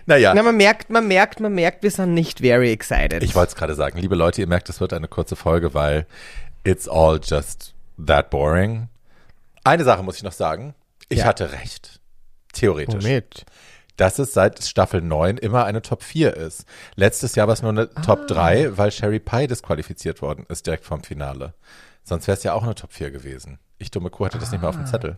[0.05, 0.33] Naja.
[0.33, 3.23] Na, man merkt, man merkt, man merkt, wir sind nicht very excited.
[3.23, 3.97] Ich wollte es gerade sagen.
[3.99, 6.05] Liebe Leute, ihr merkt, es wird eine kurze Folge, weil
[6.63, 7.73] it's all just
[8.05, 8.87] that boring.
[9.65, 10.73] Eine Sache muss ich noch sagen.
[11.09, 11.25] Ich Ja.
[11.25, 11.99] hatte recht.
[12.53, 13.03] Theoretisch.
[13.03, 13.45] Womit?
[13.97, 16.65] Dass es seit Staffel 9 immer eine Top 4 ist.
[16.95, 18.01] Letztes Jahr war es nur eine Ah.
[18.01, 21.53] Top 3, weil Sherry Pie disqualifiziert worden ist direkt vom Finale.
[22.03, 23.59] Sonst wäre es ja auch eine Top 4 gewesen.
[23.79, 24.79] Ich dumme Kuh hatte das nicht mehr auf Ah.
[24.83, 25.17] dem Zettel.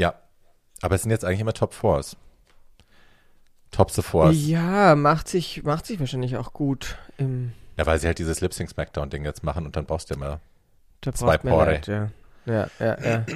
[0.00, 0.14] Ja.
[0.80, 2.16] Aber es sind jetzt eigentlich immer Top 4s.
[3.70, 4.34] Top the Fours.
[4.34, 8.52] Ja, macht sich, macht sich wahrscheinlich auch gut im Ja, weil sie halt dieses Lip
[8.52, 10.40] Sync Smackdown Ding jetzt machen und dann brauchst du immer
[11.02, 11.72] Da Zwei Paare.
[11.72, 12.10] Leid, ja.
[12.46, 13.26] Ja, ja, ja.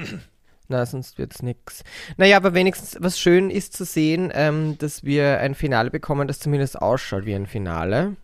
[0.67, 1.83] Na, sonst wird's nix.
[2.17, 6.39] Naja, aber wenigstens, was schön ist zu sehen, ähm, dass wir ein Finale bekommen, das
[6.39, 8.15] zumindest ausschaut wie ein Finale.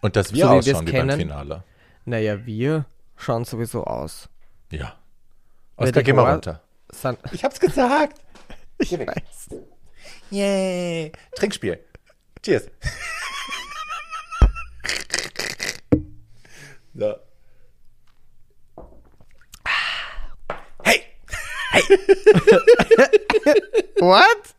[0.00, 1.18] Und dass wir So wie ausschauen wie beim kennen.
[1.18, 1.64] Finale.
[2.04, 4.28] Naja, wir schauen sowieso aus.
[4.70, 4.94] Ja.
[5.80, 6.63] Die geh mal runter.
[6.94, 8.20] San Ich hab's gesagt.
[8.78, 9.48] ich weiß.
[10.30, 11.12] Yay.
[11.34, 11.78] Trinkspiel.
[12.42, 12.70] Cheers.
[16.94, 17.14] so.
[20.84, 21.02] Hey.
[24.00, 24.54] What?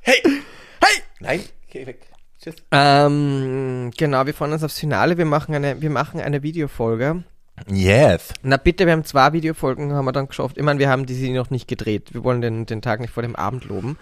[0.00, 0.22] Hey.
[0.24, 1.02] Hey.
[1.20, 1.44] Nein.
[1.68, 2.06] Geh weg.
[2.42, 2.56] Tschüss.
[2.72, 5.18] ähm, genau, wir freuen uns aufs Finale.
[5.18, 7.24] Wir machen eine, wir machen eine Videofolge.
[7.68, 8.32] Yes.
[8.42, 10.56] Na bitte, wir haben zwei Videofolgen, haben wir dann geschafft.
[10.58, 12.14] Ich meine, wir haben die sie noch nicht gedreht.
[12.14, 13.98] Wir wollen den, den Tag nicht vor dem Abend loben.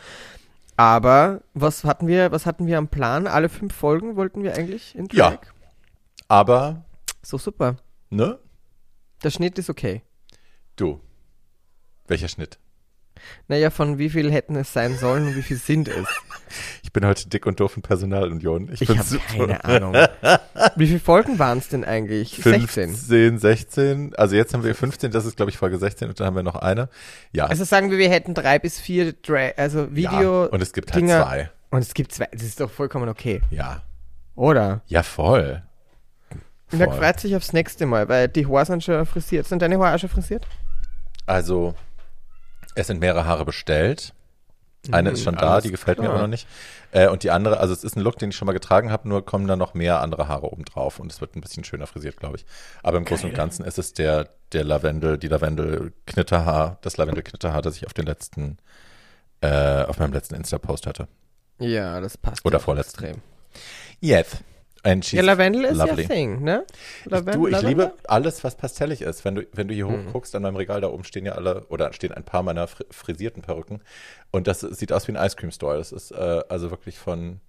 [0.76, 3.26] Aber was hatten wir, was hatten wir am Plan?
[3.26, 5.30] Alle fünf Folgen wollten wir eigentlich in Ja.
[5.30, 5.52] Track?
[6.28, 6.84] Aber,
[7.22, 7.76] So super.
[8.10, 8.38] ne?
[9.24, 10.02] Der Schnitt ist okay.
[10.76, 11.00] Du.
[12.06, 12.58] Welcher Schnitt?
[13.48, 16.06] Naja, von wie viel hätten es sein sollen und wie viel sind es?
[16.82, 18.70] Ich bin heute dick und doof in Personalunion.
[18.72, 19.94] Ich, Ich bin habe keine Ahnung.
[20.76, 22.30] Wie viele Folgen waren es denn eigentlich?
[22.42, 22.90] 16.
[22.90, 24.14] 15, 16.
[24.16, 26.42] Also jetzt haben wir 15, das ist glaube ich Folge 16 und dann haben wir
[26.42, 26.88] noch eine.
[27.32, 27.46] Ja.
[27.46, 30.44] Also sagen wir, wir hätten drei bis vier Dra also Video.
[30.44, 30.50] ja.
[30.50, 31.50] Und es gibt halt Dinger- zwei.
[31.70, 32.26] Und es gibt zwei.
[32.32, 33.42] Das ist doch vollkommen okay.
[33.50, 33.82] Ja.
[34.34, 34.80] Oder?
[34.86, 35.62] Ja, voll.
[36.72, 36.96] Und er Voll.
[36.98, 39.46] freut sich aufs nächste Mal, weil die Haare sind schon frisiert.
[39.46, 40.46] Sind deine Haare auch schon frisiert?
[41.26, 41.74] Also,
[42.80, 44.12] es sind mehrere Haare bestellt.
[44.92, 46.14] Eine ist schon da, Mhm, alles die gefällt mir klar.
[46.14, 46.46] aber noch nicht.
[46.92, 49.08] Äh, und die andere, also es ist ein Look, den ich schon mal getragen habe,
[49.08, 51.86] nur kommen da noch mehr andere Haare oben drauf und es wird ein bisschen schöner
[51.86, 52.46] frisiert, glaube ich.
[52.82, 57.76] Aber im Großen und Ganzen ist es der, der Lavendel, die Lavendel-Knitterhaar, das Lavendel-Knitterhaar, das
[57.76, 58.58] ich auf den letzten,
[59.40, 61.08] äh, auf meinem letzten Insta-Post hatte.
[61.58, 62.44] Ja, das passt.
[62.46, 63.04] Oder vorletzten.
[63.04, 63.22] extrem.
[64.00, 64.38] Yes.
[65.12, 66.02] Ja, Lavendel ist lovely.
[66.02, 66.64] ja Thing, ne?
[67.04, 67.68] Laven Du, ich Lavendel?
[67.86, 69.24] liebe alles, was pastellig ist.
[69.24, 70.06] Wenn du, wenn du hier Mhm.
[70.08, 72.84] hochguckst, an meinem Regal da oben stehen ja alle, oder stehen ein paar meiner fri
[72.90, 73.80] frisierten Perücken.
[74.30, 75.76] Und das sieht aus wie ein Ice Cream Store.
[75.78, 77.40] Das ist äh, also wirklich von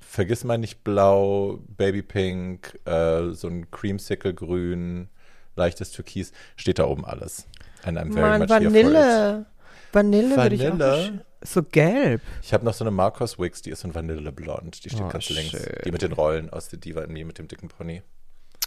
[0.00, 5.08] Vergiss mal nicht blau, Baby Pink, äh, so ein Creamsicle grün,
[5.56, 7.46] leichtes Türkis, steht da oben alles.
[7.84, 9.46] And I'm very Mann, much here for it.
[9.92, 10.36] Vanille.
[10.36, 12.20] Vanille würde ich auch So gelb.
[12.42, 14.84] Ich habe noch so eine Marcos Wix, die ist so ein Vanilleblond.
[14.84, 15.50] Die steht Oh, ganz links.
[15.50, 15.62] schön.
[15.84, 18.02] Die mit den Rollen aus The Diva in Me mit dem dicken Pony.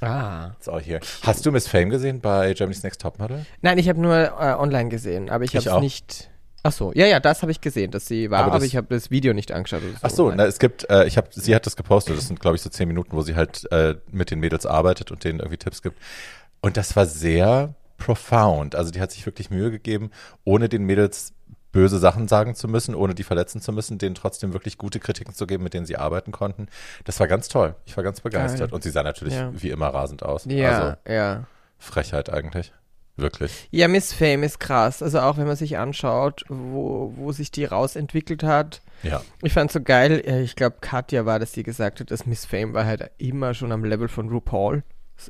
[0.02, 0.52] Ah.
[0.58, 1.00] It's all here.
[1.22, 3.46] Hast du Miss Fame gesehen bei Germany's Next Topmodel?
[3.62, 5.78] Neich ich habe nur äh, online gesehen, aber ich habe auch.
[5.78, 6.30] es nicht.
[6.66, 8.76] Ach so, ja, ja, das habe ich gesehen, dass sie war, Aber aber, das- ich
[8.78, 9.82] habe das Video nicht angeschaut.
[9.84, 10.38] oder Ach so, Nein.
[10.38, 12.18] na, es gibt, äh, ich habe, sie hat das gepostet.
[12.18, 15.12] Das sind, glaube ich, so zehn Minuten, wo sie halt äh, mit den Mädels arbeitet
[15.12, 15.98] und denen irgendwie Tipps gibt.
[16.62, 18.76] Und das war sehr profound.
[18.76, 20.12] Also die hat sich wirklich Mühe gegeben,
[20.44, 21.34] ohne den Mädels
[21.72, 25.34] böse Sachen sagen zu müssen, ohne die verletzen zu müssen, denen trotzdem wirklich gute Kritiken
[25.34, 26.68] zu geben, mit denen sie arbeiten konnten.
[27.04, 27.76] Das war ganz toll.
[27.86, 28.70] Ich war ganz begeistert.
[28.70, 28.76] Geil.
[28.76, 29.52] Und sie sah natürlich Ja.
[29.54, 30.46] wie immer rasend aus.
[30.48, 31.44] Ja, Also ja.
[31.80, 32.74] Frechheit eigentlich.
[33.16, 33.68] Wirklich.
[33.72, 35.04] Ja, Miss Fame ist krass.
[35.04, 38.82] Also auch wenn man sich anschaut, wo, wo sich die rausentwickelt hat.
[39.04, 39.22] Ja.
[39.44, 42.46] Ich fand so geil, äh, ich glaube Katja war das, die gesagt hat, dass Miss
[42.46, 44.84] Fame war halt immer schon am Level von RuPaul,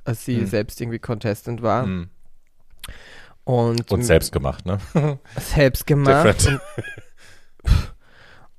[0.05, 0.45] als sie Mhm.
[0.47, 1.85] selbst irgendwie Contestant war.
[1.85, 2.09] Mm.
[3.45, 4.77] Und, Und selbst gemacht, ne?
[5.37, 6.25] selbst gemacht.
[6.45, 6.61] Different.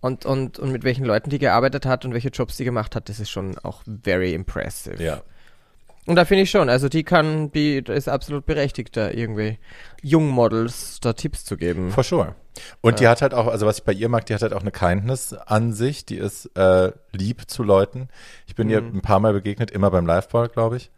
[0.00, 3.08] Und, und, und mit welchen Leuten die gearbeitet hat und welche Jobs die gemacht hat,
[3.08, 5.02] das ist schon auch very impressive.
[5.02, 5.22] ja.
[6.06, 9.58] Und da finde ich schon, also die kann, die ist absolut berechtigt, da irgendwie
[10.02, 11.90] Jungmodels da Tipps zu geben.
[11.92, 12.34] For sure.
[12.82, 14.60] Und die hat halt auch, also was ich bei ihr mag, die hat halt auch
[14.60, 18.08] eine Kindness an sich, die ist äh, lieb zu Leuten.
[18.46, 18.98] Ich bin ihr Mhm.
[18.98, 20.90] ein paar Mal begegnet, immer beim Liveball, glaube ich.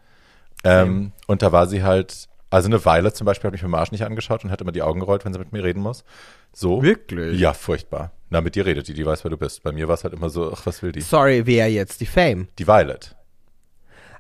[0.64, 3.74] Ähm, und da war sie halt, also eine Weile zum Beispiel, hat mich mit dem
[3.74, 6.04] Arsch nicht angeschaut und hat immer die Augen gerollt, wenn sie mit mir reden muss.
[6.52, 6.82] So.
[6.82, 7.38] Wirklich?
[7.40, 8.12] Ja, furchtbar.
[8.30, 9.62] Na, mit dir redet die, die weiß, wer du bist.
[9.62, 11.00] Bei mir war es halt immer so, ach, was will die?
[11.00, 12.00] Sorry, wer jetzt?
[12.00, 12.48] Die Fame?
[12.58, 13.14] Die Violet.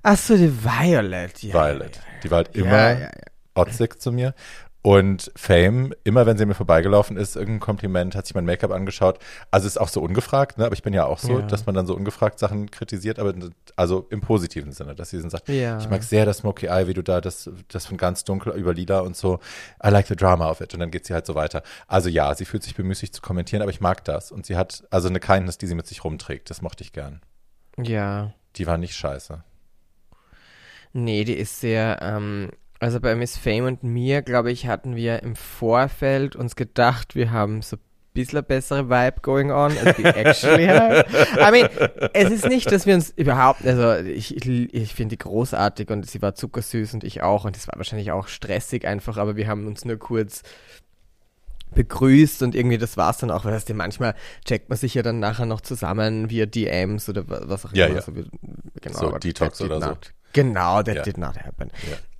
[0.02, 1.42] Ach so, die Violet.
[1.42, 2.00] Ja, Violet.
[2.22, 3.10] Die war halt Ja, immer ja, ja.
[3.54, 4.34] otzig zu mir.
[4.88, 9.18] Und Fame, immer wenn sie mir vorbeigelaufen ist, irgendein Kompliment, hat sich mein Make-up angeschaut.
[9.50, 10.64] Also ist auch so ungefragt, ne?
[10.66, 11.42] Aber ich bin ja auch so, Ja.
[11.46, 13.34] dass man dann so ungefragt Sachen kritisiert, aber
[13.74, 15.78] also im positiven Sinne, dass sie dann sagt, Ja.
[15.80, 18.72] ich mag sehr das Smoky Eye, wie du da das, das von ganz dunkel über
[18.74, 19.40] lila und so.
[19.84, 20.72] I like the drama of it.
[20.72, 21.64] Und dann geht sie halt so weiter.
[21.88, 24.30] Also ja, sie fühlt sich bemüßigt zu kommentieren, aber ich mag das.
[24.30, 26.48] Und sie hat also eine Kindness, die sie mit sich rumträgt.
[26.48, 27.22] Das mochte ich gern.
[27.76, 28.34] Ja.
[28.54, 29.42] Die war nicht scheiße.
[30.92, 32.50] Nee, die ist sehr, ähm,
[32.86, 37.32] also bei Miss Fame und mir, glaube ich, hatten wir im Vorfeld uns gedacht, wir
[37.32, 37.80] haben so ein
[38.14, 41.04] bisschen bessere Vibe going on, as we actually have.
[41.36, 41.68] I mean,
[42.12, 46.22] es ist nicht, dass wir uns überhaupt, also ich, ich, finde die großartig und sie
[46.22, 49.66] war zuckersüß und ich auch und es war wahrscheinlich auch stressig einfach, aber wir haben
[49.66, 50.44] uns nur kurz
[51.74, 55.18] begrüßt und irgendwie das war's dann auch, weil das manchmal checkt man sich ja dann
[55.18, 57.96] nachher noch zusammen via DMs oder wa- was auch Ja, immer.
[57.96, 58.02] ja.
[58.02, 58.24] So, wie,
[58.80, 59.96] genau, So Detox oder so.
[60.32, 61.02] Genau, that Ja.
[61.02, 61.70] did not happen.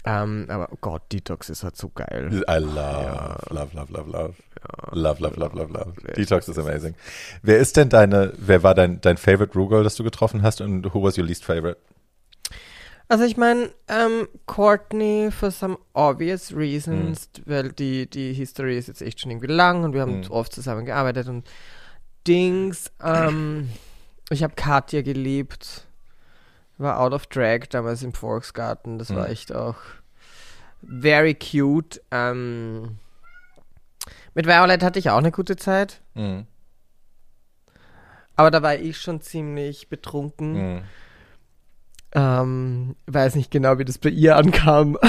[0.06, 2.28] Ähm, aber oh Gott, Detox ist halt so geil.
[2.48, 4.34] I love, love, love, love, love.
[4.92, 5.92] Love, love, love, love, love.
[6.14, 6.94] Detox is amazing.
[7.42, 10.60] Wer ist denn deine, wer war dein, dein Favorite Rue Girl, das du getroffen hast
[10.60, 11.78] und who was your least favorite?
[13.08, 19.02] Also ich meine, ähm, Courtney for some obvious reasons, weil die, die History ist jetzt
[19.02, 20.30] echt schon irgendwie lang und wir haben Mhm.
[20.30, 21.46] oft zusammen gearbeitet und
[22.26, 23.70] Dings, ähm,
[24.30, 25.85] ich habe Katja geliebt,
[26.78, 29.32] war out of drag damals im Volksgarten, das war Mhm.
[29.32, 29.76] echt auch
[30.86, 32.00] very cute.
[32.10, 32.98] Ähm,
[34.34, 36.46] mit Violet hatte ich auch eine gute Zeit, Mhm.
[38.36, 40.52] aber da war ich schon ziemlich betrunken.
[40.76, 40.82] Mhm.
[42.12, 44.96] Ähm, weiß nicht genau, wie das bei ihr ankam.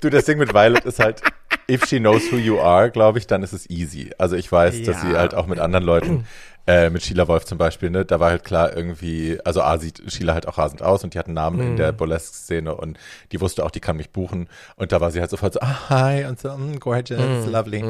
[0.00, 1.22] Du, das Ding mit Violet ist halt,
[1.70, 4.10] if she knows who you are, glaube ich, dann ist es easy.
[4.18, 5.18] Also ich weiß, dass sie Ja.
[5.18, 6.26] halt auch mit anderen Leuten,
[6.66, 10.02] äh, mit Sheila Wolf zum Beispiel, ne, da war halt klar irgendwie, also A sieht
[10.12, 11.76] Sheila halt auch rasend aus und die hat einen Namen in Mhm.
[11.76, 12.98] der Burlesque-Szene und
[13.32, 15.88] die wusste auch, die kann mich buchen und da war sie halt sofort so, ah,
[15.90, 17.52] hi und so, mm, gorgeous, Mhm.
[17.52, 17.84] lovely.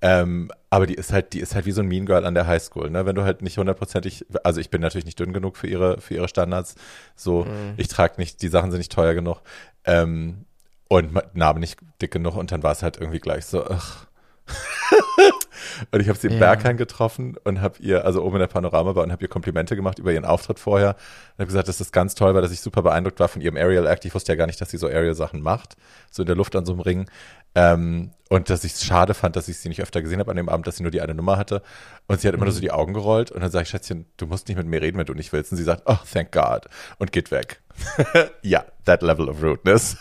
[0.00, 2.46] Ähm, aber die ist halt, die ist halt wie so ein Mean Girl an der
[2.46, 3.04] Highschool, ne?
[3.06, 6.14] Wenn du halt nicht hundertprozentig, also ich bin natürlich nicht dünn genug für ihre, für
[6.14, 6.74] ihre Standards.
[7.16, 7.74] So, Mhm.
[7.76, 9.40] ich trage nicht, die Sachen sind nicht teuer genug.
[9.84, 10.46] Ähm,
[10.88, 14.06] und Narbe nicht dick genug und dann war es halt irgendwie gleich so, ach.
[15.90, 16.38] und ich habe sie im Ja.
[16.38, 19.76] Berghain getroffen und habe ihr, also oben in der Panorama war und habe ihr Komplimente
[19.76, 22.60] gemacht über ihren Auftritt vorher und habe gesagt, dass das ganz toll war, dass ich
[22.60, 24.04] super beeindruckt war von ihrem Aerial Act.
[24.04, 25.76] Ich wusste ja gar nicht, dass sie so Aerial Sachen macht,
[26.10, 27.06] so in der Luft an so einem Ring.
[27.54, 30.36] Ähm, und dass ich es schade fand, dass ich sie nicht öfter gesehen habe an
[30.36, 31.62] dem Abend, dass sie nur die eine Nummer hatte.
[32.08, 34.26] Und sie hat immer nur so die Augen gerollt und dann sage ich, Schätzchen, du
[34.26, 35.52] musst nicht mit mir reden, wenn du nicht willst.
[35.52, 36.66] Und sie sagt, oh, thank God.
[36.98, 37.60] Und geht weg.
[38.42, 39.96] ja, that level of rudeness.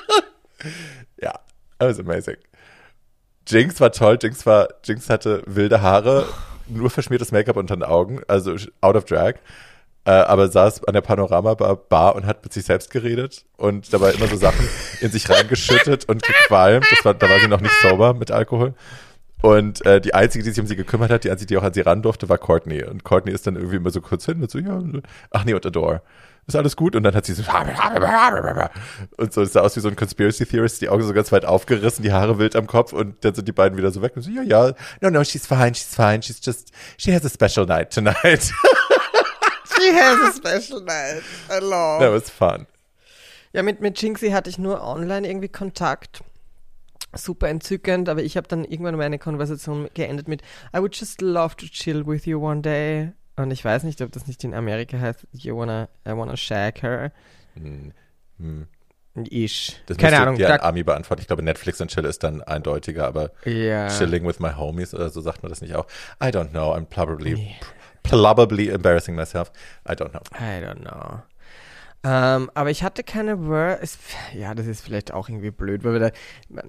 [1.20, 1.32] ja,
[1.78, 2.36] that was amazing.
[3.46, 4.18] Jinx war toll.
[4.20, 6.26] Jinx war, Jinx hatte wilde Haare,
[6.68, 9.34] nur verschmiertes Make-up unter den Augen, also out of drag.
[10.04, 14.12] Äh, aber saß an der Panorama-Bar Bar und hat mit sich selbst geredet und dabei
[14.12, 14.68] immer so Sachen
[15.00, 16.86] in sich reingeschüttet und gequalmt.
[16.90, 18.74] Das war, da war sie noch nicht sober mit Alkohol.
[19.42, 21.72] Und äh, die einzige, die sich um sie gekümmert hat, die einzige, die auch an
[21.72, 22.84] sie ran durfte, war Courtney.
[22.84, 24.80] Und Courtney ist dann irgendwie immer so kurz hin und so, ja,
[25.30, 26.02] ach nee, und Adore.
[26.46, 26.94] Ist alles gut?
[26.94, 27.42] Und dann hat sie so
[29.16, 31.44] und so, es sah aus wie so ein Conspiracy Theorist, die Augen so ganz weit
[31.44, 34.22] aufgerissen, die Haare wild am Kopf und dann sind die beiden wieder so weg und
[34.22, 37.66] so, ja, ja, no, no, she's fine, she's fine, she's just, she has a special
[37.66, 38.52] night tonight.
[39.78, 41.22] She has a special night.
[41.48, 41.98] Hello.
[42.00, 42.66] That was fun.
[43.52, 46.22] Ja, mit, mit Jinxie hatte ich nur online irgendwie Kontakt.
[47.14, 50.42] Super entzückend, aber ich habe dann irgendwann meine Konversation geendet mit
[50.74, 53.12] I would just love to chill with you one day.
[53.36, 56.82] Und ich weiß nicht, ob das nicht in Amerika heißt, you wanna, I wanna shag
[56.82, 57.12] her.
[57.54, 57.92] Hm,
[58.38, 58.66] hm.
[59.30, 59.80] Ish.
[59.86, 60.38] Das Keine Ahnung.
[60.38, 61.22] Da, Ami beantworten.
[61.22, 63.88] Ich glaube, Netflix und Chill ist dann eindeutiger, aber ja.
[63.88, 65.86] Chilling with my homies oder so sagt man das nicht auch.
[66.22, 66.74] I don't know.
[66.74, 67.56] I'm probably,
[68.02, 69.50] probably embarrassing myself.
[69.88, 70.20] I don't know.
[70.38, 71.22] I don't know.
[72.04, 73.80] Ähm, aber ich hatte keine Word.
[74.34, 76.62] Ja, das ist vielleicht auch irgendwie blöd, weil wir da.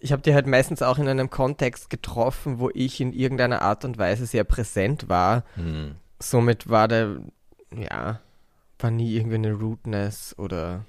[0.00, 3.84] Ich habe die halt meistens auch in einem Kontext getroffen, wo ich in irgendeiner Art
[3.84, 5.44] und Weise sehr präsent war.
[5.54, 5.96] Hm.
[6.18, 7.16] Somit war der,
[7.74, 8.20] ja,
[8.78, 10.84] war nie irgendwie eine Rudeness oder.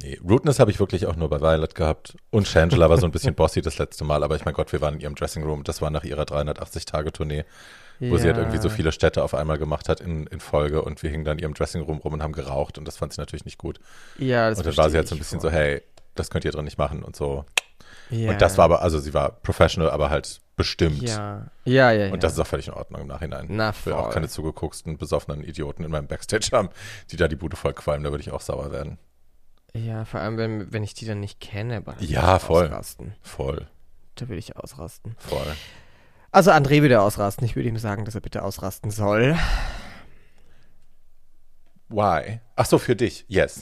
[0.00, 2.16] Nee, Rudeness habe ich wirklich auch nur bei Violet gehabt.
[2.30, 4.80] Und Shangela war so ein bisschen bossy das letzte Mal, aber ich mein Gott, wir
[4.80, 5.64] waren in ihrem Dressing Room.
[5.64, 7.44] Das war nach ihrer 380-Tage-Tournee,
[8.00, 11.02] wo sie halt irgendwie so viele Städte auf einmal gemacht hat in, in Folge und
[11.02, 13.20] wir hingen dann in ihrem Dressing Room rum und haben geraucht und das fand sie
[13.20, 13.80] natürlich nicht gut.
[14.18, 15.50] Ja, das und dann war sie halt so ein bisschen voll.
[15.50, 15.82] so, hey,
[16.18, 17.44] das könnt ihr drin nicht machen und so.
[18.10, 18.30] Ja.
[18.30, 21.02] Und das war aber, also sie war professional, aber halt bestimmt.
[21.02, 22.06] Ja, ja, ja.
[22.06, 22.12] ja.
[22.12, 23.46] Und das ist auch völlig in Ordnung im Nachhinein.
[23.50, 24.12] Na, Ich will auch voll.
[24.14, 26.70] keine zugegucksten, besoffenen Idioten in meinem Backstage haben,
[27.10, 28.98] die da die Bude voll qualmen, da würde ich auch sauer werden.
[29.74, 31.76] Ja, vor allem, wenn, wenn ich die dann nicht kenne.
[31.76, 32.66] aber da Ja, voll.
[32.66, 33.14] Ausrasten.
[33.22, 33.68] Voll,
[34.14, 35.14] Da würde ich ausrasten.
[35.18, 35.46] voll.
[36.32, 37.44] Also André würde ausrasten.
[37.46, 39.36] Ich würde ihm sagen, dass er bitte ausrasten soll.
[41.88, 42.40] Why?
[42.56, 43.24] Ach so, für dich.
[43.28, 43.60] Yes.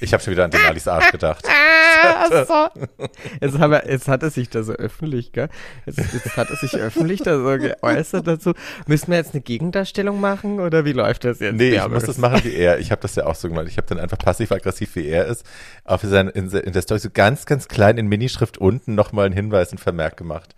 [0.00, 1.44] Ich habe schon wieder an Denalis Arsch gedacht.
[2.02, 2.68] Achso.
[3.40, 5.48] Jetzt, haben wir, jetzt hat er sich da so öffentlich, gell?
[5.84, 8.52] Jetzt, jetzt hat er sich öffentlich da so geäußert dazu.
[8.86, 11.56] Müssen wir jetzt eine Gegendarstellung machen oder wie läuft das jetzt?
[11.56, 12.78] Nee, ich muss das machen wie er.
[12.78, 13.66] Ich habe das ja auch so gemacht.
[13.68, 15.44] Ich habe dann einfach passiv-aggressiv wie er ist,
[15.84, 19.34] auf sein, in, in der Story so ganz, ganz klein in Minischrift unten nochmal einen
[19.34, 20.54] Hinweis, einen Vermerk gemacht.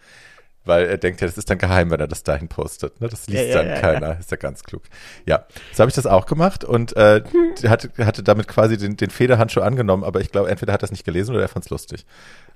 [0.69, 3.01] Weil er denkt ja, das ist dann geheim, wenn er das dahin postet.
[3.01, 3.09] Ne?
[3.09, 4.19] Das liest Ja, ja, dann ja, keiner.
[4.21, 4.83] Ist ja ganz klug.
[5.27, 7.23] Ja, so habe ich das auch gemacht und äh,
[7.67, 10.91] hatte, hatte damit quasi den, den Federhandschuh angenommen, aber ich glaube, entweder hat er es
[10.93, 12.07] nicht gelesen oder er fand es lustig.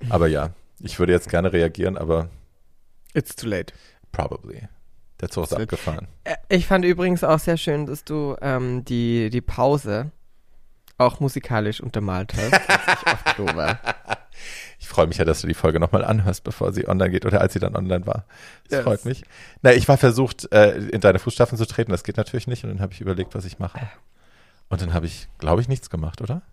[0.09, 2.29] Aber ja, ich würde jetzt gerne reagieren, aber
[3.13, 3.73] It's too late.
[4.11, 4.67] probably.
[5.21, 6.07] Der Zug ist abgefahren.
[6.23, 10.11] Äh, Ich fand übrigens auch sehr schön, dass du ähm, die, die Pause
[10.97, 13.79] auch musikalisch untermalt hast, als ich auf Klo war.
[14.93, 17.41] Ich freue mich ja, dass du die Folge nochmal anhörst, bevor sie online geht oder
[17.41, 18.25] als sie dann online war.
[18.69, 18.83] Das Yes.
[18.83, 19.23] freut mich.
[19.63, 21.89] Na, ich war versucht, äh, in deine Fußstapfen zu treten.
[21.89, 22.63] Das geht natürlich nicht.
[22.63, 23.79] Und dann habe ich überlegt, was ich mache.
[24.69, 26.43] Und dann habe ich, glaube ich, nichts gemacht, oder?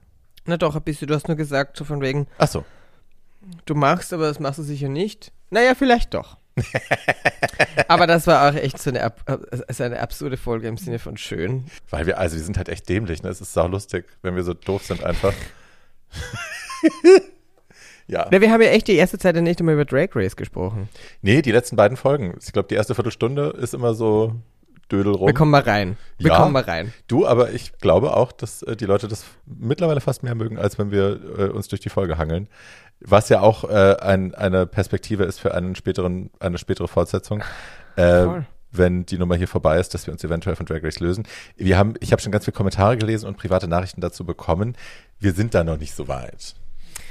[0.47, 1.07] Na doch, ein bisschen.
[1.07, 2.65] Du hast nur gesagt, so von wegen, Ach so.
[3.67, 5.33] du machst, aber das machst du sicher nicht.
[5.51, 6.39] Naja, vielleicht doch.
[7.89, 10.99] aber das war auch echt so eine, ab- äh, so eine absurde Folge im Sinne
[10.99, 11.67] von schön.
[11.91, 13.29] Weil wir, also wir sind halt echt dämlich, ne?
[13.29, 15.35] Es ist sau lustig, wenn wir so doof sind einfach.
[18.11, 18.27] ja.
[18.31, 20.89] Na, wir haben ja echt die erste Zeit nicht einmal über Drag Race gesprochen.
[21.23, 22.37] Nee, die letzten beiden Folgen.
[22.45, 24.35] Ich glaube, die erste Viertelstunde ist immer so
[24.91, 25.29] Dödel rum.
[25.29, 25.97] Wir kommen mal rein.
[26.19, 26.37] Wir Ja.
[26.39, 26.93] kommen mal rein.
[27.07, 30.79] Du, aber ich glaube auch, dass äh, die Leute das mittlerweile fast mehr mögen, als
[30.79, 32.49] wenn wir äh, uns durch die Folge hangeln.
[33.01, 37.43] Was ja auch äh, ein, eine Perspektive ist für einen späteren, eine spätere Fortsetzung.
[37.97, 38.47] Äh, Voll.
[38.73, 41.25] wenn die Nummer hier vorbei ist, dass wir uns eventuell von Drag Race lösen.
[41.57, 44.77] Wir haben, ich habe schon ganz viele Kommentare gelesen und private Nachrichten dazu bekommen.
[45.21, 46.55] Wir sind da noch nicht so weit.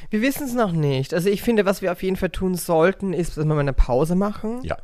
[0.09, 1.13] Wir wissen es noch nicht.
[1.13, 3.73] Also ich finde, was wir auf jeden Fall tun sollten, ist, dass wir mal eine
[3.73, 4.61] Pause machen.
[4.63, 4.77] Ja.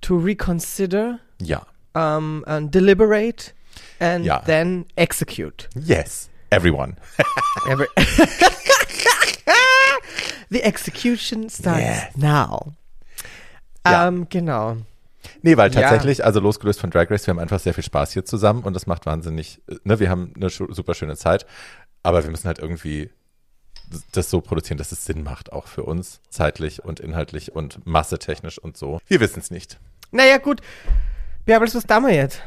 [0.00, 1.66] To reconsider, Ja.
[1.94, 3.52] um, and deliberate,
[3.98, 4.38] and Ja.
[4.40, 5.68] then execute.
[5.74, 6.30] Yes.
[6.50, 6.96] Everyone.
[7.66, 7.88] Every-
[10.50, 12.16] The execution starts Yes.
[12.16, 12.72] now.
[13.86, 14.08] Ja.
[14.08, 14.76] Ähm, genau.
[15.42, 15.82] Nee, weil Ja.
[15.82, 18.72] tatsächlich, also losgelöst von Drag Race, wir haben einfach sehr viel Spaß hier zusammen und
[18.74, 21.44] das macht wahnsinnig, äh, ne, wir haben eine super schöne Zeit,
[22.02, 23.10] aber wir müssen halt irgendwie
[24.12, 28.58] das so produzieren, dass es Sinn macht, auch für uns, zeitlich und inhaltlich und massetechnisch
[28.58, 29.00] und so.
[29.06, 29.78] Wir wissen es nicht.
[30.10, 30.60] Naja, gut.
[31.44, 32.42] Bärbels, was da wir jetzt?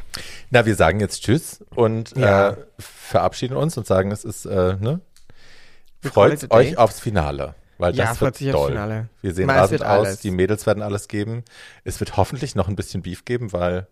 [0.52, 2.52] Na, wir sagen jetzt Tschüss und Ja.
[2.52, 5.02] äh, verabschieden uns und sagen, es ist, äh, ne?
[6.04, 7.56] Freut euch aufs Finale.
[7.78, 8.70] Weil Ja, das wird doll.
[8.72, 9.10] Finale.
[9.22, 10.20] Wir sehen Mal, rasend aus, alles.
[10.20, 11.44] die Mädels werden alles geben.
[11.84, 13.88] Es wird hoffentlich noch ein bisschen Beef geben, weil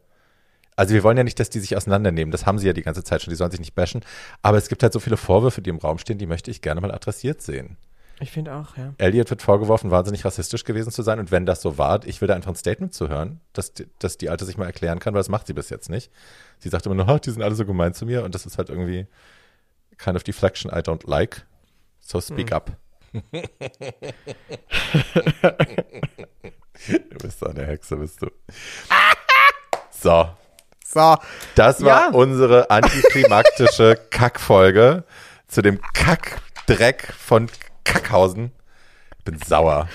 [0.80, 2.32] also wir wollen ja nicht, dass die sich auseinandernehmen.
[2.32, 3.32] Das haben sie ja die ganze Zeit schon.
[3.32, 4.02] Die sollen sich nicht bashen.
[4.42, 6.82] Aber es gibt halt so viele Vorwürfe, die im Raum stehen, die möchte ich gerne
[6.82, 7.78] mal adressiert sehen.
[8.22, 8.94] Ich finde auch, ja.
[8.98, 11.20] Elliot wird vorgeworfen, wahnsinnig rassistisch gewesen zu sein.
[11.20, 13.88] Und wenn das so war, ich will da einfach ein Statement zu hören, dass, die-
[14.00, 16.12] dass die Alte sich mal erklären kann, weil das macht sie bis jetzt nicht.
[16.58, 18.24] Sie sagt immer nur, "Ha, die sind alle so gemein zu mir.
[18.26, 19.08] Und das ist halt irgendwie
[19.98, 21.46] kind of deflection I don't like.
[22.00, 22.72] So speak up.
[26.88, 28.28] du bist so eine Hexe, bist du.
[29.92, 30.30] So,
[30.92, 31.18] So,
[31.56, 32.10] das war Ja.
[32.14, 35.04] unsere antiklimaktische Kackfolge
[35.48, 37.48] zu dem Kackdreck von
[37.84, 38.52] Kackhausen.
[39.20, 39.88] Ich bin sauer.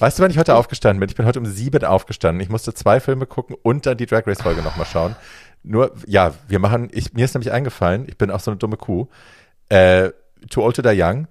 [0.00, 1.08] Weißt du, wann ich heute aufgestanden bin?
[1.08, 2.40] Ich bin heute um sieben aufgestanden.
[2.42, 5.16] Ich musste zwei Filme gucken und dann die Drag Race Folge nochmal schauen.
[5.62, 8.76] Nur, ja, wir machen, ich, mir ist nämlich eingefallen, ich bin auch so eine dumme
[8.76, 9.08] Kuh,
[9.70, 10.10] äh,
[10.50, 11.26] Too Old to Die Young,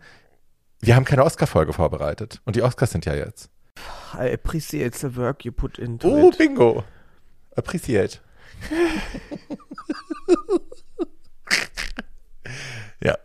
[0.81, 2.41] wir haben keine Oscar-Folge vorbereitet.
[2.45, 3.49] Und die Oscars sind ja jetzt.
[4.19, 6.37] I appreciate the work you put into Oh, it.
[6.37, 6.83] bingo.
[7.55, 8.19] Appreciate.
[13.01, 13.17] ja.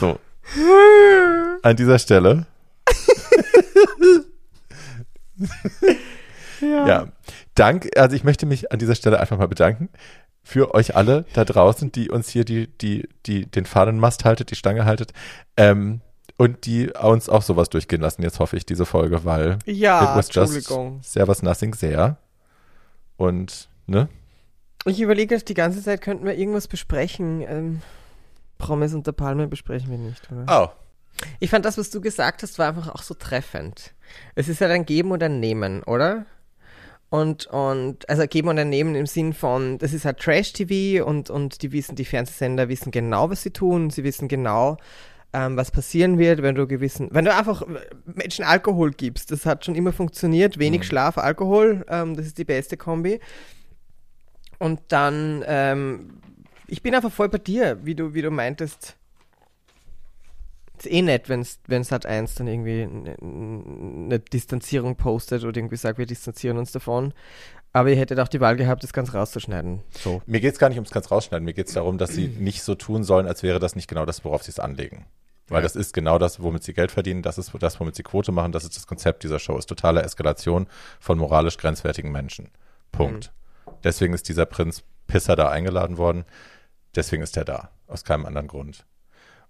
[0.00, 0.18] So.
[1.62, 2.46] an dieser Stelle.
[6.60, 6.86] Ja.
[6.86, 7.08] Ja,
[7.54, 9.88] Dank, also ich möchte mich an dieser Stelle einfach mal bedanken
[10.42, 14.56] für euch alle da draußen, die uns hier die, die, die, den Fahnenmast haltet, die
[14.56, 15.12] Stange haltet,
[15.56, 16.00] ähm,
[16.36, 20.16] und die uns auch sowas durchgehen lassen, jetzt hoffe ich, diese Folge, weil Ja, it
[20.16, 21.00] was just Entschuldigung.
[21.02, 22.16] sehr was nothing sehr.
[23.16, 24.08] Und, ne?
[24.86, 27.42] Ich überlege die ganze Zeit, könnten wir irgendwas besprechen.
[27.46, 27.82] Ähm,
[28.58, 30.44] Promis unter Palme besprechen wir nicht, oder?
[30.48, 33.94] Oh, Ich fand das, was du gesagt hast, war einfach auch so treffend.
[34.34, 36.26] Es ist halt ein Geben und ein Nehmen, oder?
[37.10, 41.30] Und, und also geben und ein Nehmen im Sinn von, das ist halt Trash-TV und,
[41.30, 43.90] und die wissen, die Fernsehsender wissen genau, was sie tun.
[43.90, 44.78] Sie wissen genau,
[45.32, 47.62] ähm, was passieren wird, wenn du gewissen, wenn du einfach
[48.04, 49.30] Menschen Alkohol gibst.
[49.30, 50.58] Das hat schon immer funktioniert.
[50.58, 53.20] Wenig Schlaf, Alkohol, ähm, das ist die beste Kombi.
[54.64, 56.22] Und dann, ähm,
[56.68, 58.96] ich bin einfach voll bei dir, wie du, wie du meintest.
[60.78, 65.76] Ist eh nett, wenn es hat eins dann irgendwie eine ne Distanzierung postet oder irgendwie
[65.76, 67.12] sagt, wir distanzieren uns davon.
[67.74, 69.80] Aber ihr hättet auch die Wahl gehabt, das ganz rauszuschneiden.
[69.90, 70.22] So.
[70.24, 73.04] mir geht's gar nicht ums ganz rausschneiden, mir geht's darum, dass sie nicht so tun
[73.04, 75.04] sollen, als wäre das nicht genau das, worauf sie es anlegen.
[75.48, 75.64] Weil Ja.
[75.64, 78.52] das ist genau das, womit sie Geld verdienen, das ist das, womit sie Quote machen,
[78.52, 80.68] das ist das Konzept dieser Show, ist totale Eskalation
[81.00, 82.48] von moralisch grenzwertigen Menschen.
[82.92, 83.30] Punkt.
[83.84, 86.24] Deswegen ist dieser Prinz Pisser da eingeladen worden,
[86.96, 88.86] deswegen ist er da, aus keinem anderen Grund.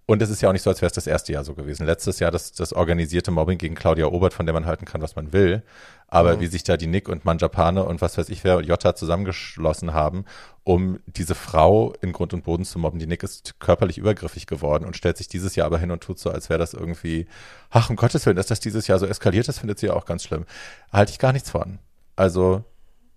[0.07, 1.87] Und es ist ja auch nicht so, als wäre es das erste Jahr so gewesen.
[1.87, 5.17] Letztes Jahr das, das organisierte Mobbing gegen Claudia Obert, von der man halten kann, was
[5.17, 5.63] man will.
[6.09, 9.95] Aber wie sich da die Nick und Manjapane und was weiß ich wer, Jota zusammengeschlossen
[9.95, 10.27] haben,
[10.63, 12.99] um diese Frau in Grund und Boden zu mobben.
[12.99, 16.19] Die Nick ist körperlich übergriffig geworden und stellt sich dieses Jahr aber hin und tut
[16.19, 17.27] so, als wäre das irgendwie,
[17.71, 20.05] ach, um Gottes Willen, dass das dieses Jahr so eskaliert ist, findet sie ja auch
[20.05, 20.45] ganz schlimm.
[20.93, 21.79] Halte ich gar nichts von.
[22.15, 22.63] Also,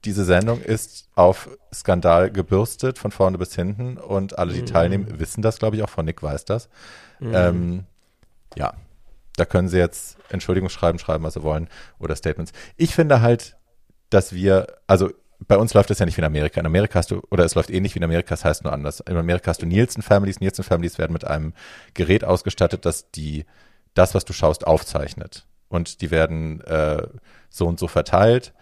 [0.05, 3.97] diese Sendung ist auf Skandal gebürstet, von vorne bis hinten.
[3.97, 6.69] Und alle, die teilnehmen, wissen das, glaube ich, auch von Nick weiß das.
[7.19, 7.85] Ähm,
[8.55, 8.73] ja,
[9.35, 11.67] da können sie jetzt Entschuldigung schreiben, schreiben, was sie wollen,
[11.99, 12.51] oder Statements.
[12.75, 13.57] Ich finde halt,
[14.09, 15.11] dass wir, also
[15.47, 16.59] bei uns läuft das ja nicht wie in Amerika.
[16.59, 19.01] In Amerika hast du, oder es läuft ähnlich wie in Amerika, es heißt nur anders.
[19.01, 20.39] In Amerika hast du Nielsen-Families.
[20.39, 21.53] Nielsen-Families werden mit einem
[21.93, 23.45] Gerät ausgestattet, das die,
[23.93, 25.45] das, was du schaust, aufzeichnet.
[25.69, 27.07] Und die werden äh,
[27.49, 28.53] so und so verteilt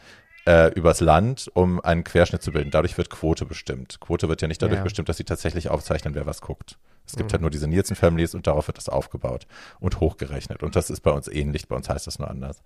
[0.47, 2.71] äh, übers Land, um einen Querschnitt zu bilden.
[2.71, 3.99] Dadurch wird Quote bestimmt.
[3.99, 4.83] Quote wird ja nicht dadurch Ja.
[4.83, 6.77] bestimmt, dass sie tatsächlich aufzeichnen, wer was guckt.
[7.07, 9.45] Es gibt halt nur diese Nielsen-Families und darauf wird das aufgebaut
[9.79, 10.63] und hochgerechnet.
[10.63, 12.63] Und das ist bei uns ähnlich, bei uns heißt das nur anders.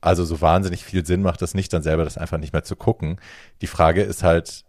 [0.00, 2.74] Also so wahnsinnig viel Sinn macht es nicht, dann selber das einfach nicht mehr zu
[2.74, 3.20] gucken.
[3.60, 4.64] Die Frage ist halt,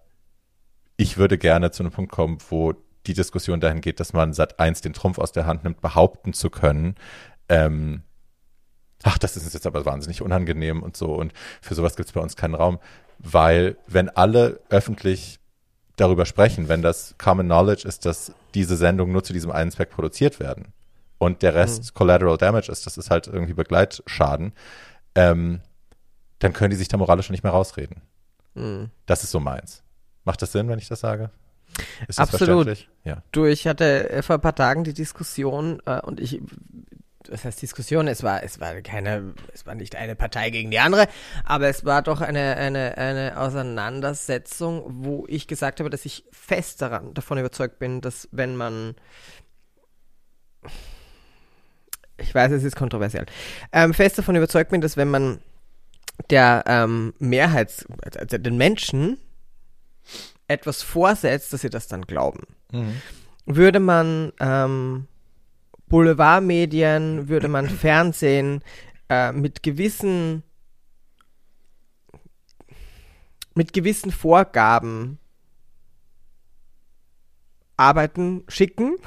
[0.98, 2.74] ich würde gerne zu einem Punkt kommen, wo
[3.08, 6.34] die Diskussion dahin geht, dass man Sat 1 den Trumpf aus der Hand nimmt, behaupten
[6.34, 6.96] zu können,
[7.50, 8.04] ähm,
[9.08, 11.14] ach, das ist uns jetzt aber wahnsinnig unangenehm und so.
[11.14, 12.80] Und für sowas gibt es bei uns keinen Raum,
[13.20, 15.40] weil wenn alle öffentlich
[15.96, 19.90] darüber sprechen, wenn das Common Knowledge ist, dass diese Sendungen nur zu diesem einen Zweck
[19.90, 20.74] produziert werden
[21.18, 24.54] und der Rest Collateral Damage ist, das ist halt irgendwie Begleitschaden,
[25.16, 25.62] ähm,
[26.40, 28.02] dann können die sich da moralisch schon nicht mehr rausreden.
[28.54, 28.92] Mhm.
[29.06, 29.84] Das ist so meins.
[30.26, 31.32] Macht das Sinn, wenn ich das sage?
[32.08, 32.88] Ist das Absolut.
[33.04, 33.24] Ja.
[33.32, 36.42] Du, ich hatte vor ein paar Tagen die Diskussion äh, und ich,
[37.30, 40.80] das heißt Diskussion, es war, es war keine, es war nicht eine Partei gegen die
[40.80, 41.08] andere,
[41.44, 46.82] aber es war doch eine, eine, eine Auseinandersetzung, wo ich gesagt habe, dass ich fest
[46.82, 48.96] daran, davon überzeugt bin, dass wenn man
[52.20, 53.28] ich weiß, es ist kontroversiell,
[53.72, 55.40] ähm, fest davon überzeugt bin, dass wenn man
[56.32, 57.86] der ähm, Mehrheits,
[58.18, 59.20] also den Menschen
[60.48, 62.42] etwas vorsetzt, dass sie das dann glauben
[63.48, 65.08] würde man ähm,
[65.88, 68.62] Boulevardmedien, würde man Fernsehen
[69.10, 70.44] äh, mit gewissen
[73.56, 75.18] mit gewissen Vorgaben
[77.76, 78.98] arbeiten, schicken,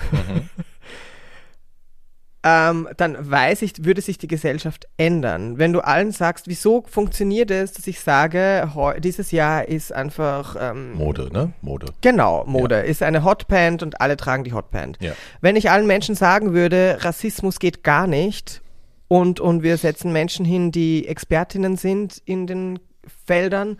[2.43, 5.59] ähm, dann weiß ich, würde sich die Gesellschaft ändern.
[5.59, 10.95] Wenn du allen sagst, wieso funktioniert es, dass ich sage, dieses Jahr ist einfach ähm,
[10.95, 11.53] Mode, ne?
[11.61, 11.93] Mode.
[12.01, 14.97] Genau, Mode ist eine Hotpant und alle tragen die Hotpant.
[15.01, 15.13] Ja.
[15.43, 18.63] Wenn ich allen Menschen sagen würde, Rassismus geht gar nicht
[19.09, 22.79] und, und wir setzen Menschen hin, die Expertinnen sind in den
[23.27, 23.79] Feldern,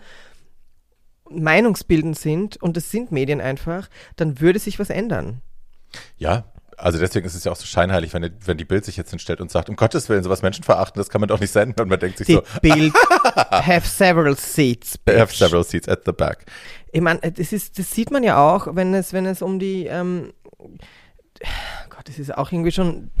[1.31, 5.41] meinungsbildend sind und es sind Medien einfach, dann würde sich was ändern.
[6.17, 6.45] Ja,
[6.81, 9.11] also deswegen ist es ja auch so scheinheilig, wenn die, wenn die Bild sich jetzt
[9.11, 11.79] hinstellt und sagt, um Gottes Willen, sowas Menschen verachten, das kann man doch nicht senden.
[11.81, 12.93] Und man denkt sich Die so, Bild
[13.35, 14.95] have several seats.
[15.07, 15.37] I have bitch.
[15.37, 16.45] several seats at the back.
[16.91, 19.85] Ich meine, das, ist, das sieht man ja auch, wenn es, wenn es um die,
[19.85, 20.33] ähm,
[21.89, 23.11] Gott, das ist auch irgendwie schon,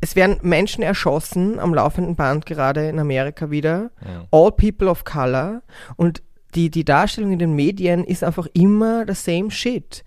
[0.00, 3.90] es werden Menschen erschossen am laufenden Band gerade in Amerika wieder,
[4.30, 5.62] all people of color
[5.96, 6.22] und
[6.54, 10.02] die, die Darstellung in den Medien ist einfach immer the same shit.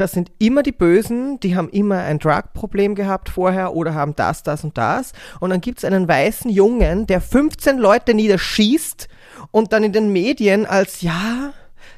[0.00, 4.42] Das sind immer die Bösen, die haben immer ein Drug-Problem gehabt vorher oder haben das,
[4.42, 5.12] das und das.
[5.40, 9.08] Und dann gibt's einen weißen Jungen, der 15 Leute niederschießt
[9.50, 11.52] und dann in den Medien als, ja,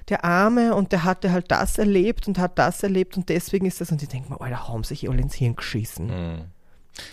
[0.09, 3.80] der Arme und der hatte halt das erlebt und hat das erlebt und deswegen ist
[3.80, 3.92] das.
[3.92, 6.07] Und die denken mir, Alter, haben sich alle ins Hirn geschissen.
[6.07, 6.44] Mhm.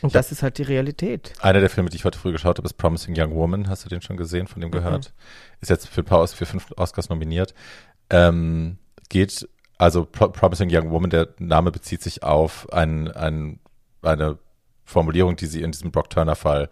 [0.01, 1.33] Und das ist halt die Realität.
[1.41, 3.69] Einer der Filme, die ich heute früh geschaut habe, ist Promising Young Woman.
[3.69, 5.13] Hast du den schon gesehen, von dem gehört?
[5.61, 7.53] Ist jetzt für, ein paar für fünf Oscars nominiert.
[8.09, 8.77] Ähm,
[9.09, 9.47] geht,
[9.77, 13.59] also Pro Promising Young Woman, der Name bezieht sich auf ein, ein,
[14.01, 14.37] eine
[14.85, 16.69] Formulierung, die sie in diesem Brock Turner-Fall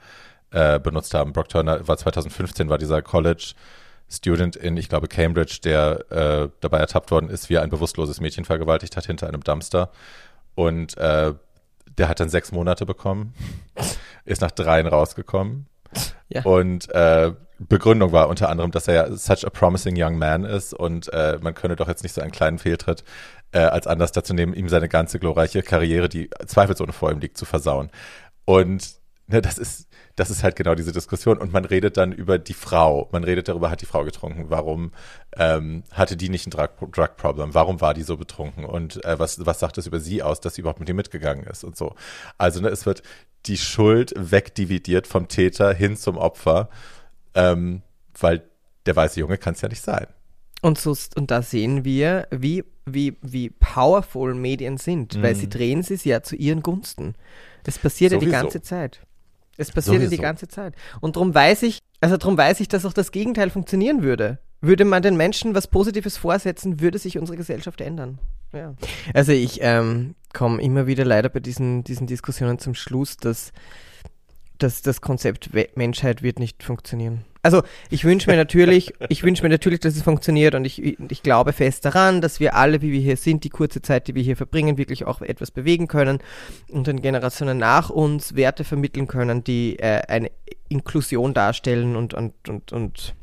[0.51, 1.34] äh, benutzt haben.
[1.34, 3.54] Brock Turner war 2015, war dieser College
[4.10, 8.22] Student in, ich glaube, Cambridge, der äh, dabei ertappt worden ist, wie er ein bewusstloses
[8.22, 9.89] Mädchen vergewaltigt hat hinter einem Dumpster.
[10.56, 11.34] Und äh,
[11.97, 13.34] der hat dann sechs Monate bekommen,
[14.26, 15.68] ist nach dreien rausgekommen.
[16.30, 16.43] Ja.
[16.43, 20.74] Und äh, Begründung war unter anderem, dass er ja such a promising young man ist
[20.74, 23.04] und äh, man könne doch jetzt nicht so einen kleinen Fehltritt
[23.51, 27.38] äh, als Anlass dazu nehmen, ihm seine ganze glorreiche Karriere, die zweifelsohne vor ihm liegt,
[27.38, 27.89] zu versauen.
[28.45, 28.95] Und
[29.28, 31.38] ne, das ist, das ist halt genau diese Diskussion.
[31.38, 33.10] Und man redet dann über die Frau.
[33.12, 34.45] Man redet darüber, hat die Frau getrunken?
[34.49, 34.91] Warum
[35.38, 37.54] ähm, hatte die nicht ein Drug, Drug Problem?
[37.54, 38.66] Warum war die so betrunken?
[38.66, 41.45] Und äh, was, was sagt es über sie aus, dass sie überhaupt mit ihm mitgegangen
[41.45, 41.95] ist und so?
[42.38, 43.01] Also ne, es wird
[43.45, 46.70] die Schuld wegdividiert vom Täter hin zum Opfer,
[47.36, 47.81] ähm,
[48.19, 48.43] weil
[48.86, 50.07] der weiße Junge kann es ja nicht sein.
[50.61, 55.39] Und, so, und da sehen wir, wie, wie, wie powerful Medien sind, weil Mhm.
[55.39, 57.15] sie drehen es ja zu ihren Gunsten.
[57.63, 58.41] Das passiert ja die Sowieso.
[58.41, 59.01] ganze Zeit.
[59.57, 60.21] Es passiert ja die Sowieso.
[60.21, 60.73] ganze Zeit.
[61.01, 64.39] Und darum weiß ich, also darum weiß ich, dass auch das Gegenteil funktionieren würde.
[64.61, 68.19] Würde man den Menschen was Positives vorsetzen, würde sich unsere Gesellschaft ändern.
[68.53, 68.73] Ja.
[69.13, 73.51] Also ich ähm, komme immer wieder leider bei diesen, diesen Diskussionen zum Schluss, dass,
[74.58, 77.26] dass das Konzept Menschheit wird nicht funktionieren.
[77.45, 81.24] Also ich wünsche mir natürlich, ich wünsche mir natürlich, dass es funktioniert und ich, ich
[81.24, 84.24] glaube fest daran, dass wir alle, wie wir hier sind, die kurze Zeit, die wir
[84.24, 86.20] hier verbringen, wirklich auch etwas bewegen können
[86.70, 90.32] und den Generationen nach uns Werte vermitteln können, die äh, eine
[90.70, 93.14] Inklusion darstellen und, und, und, und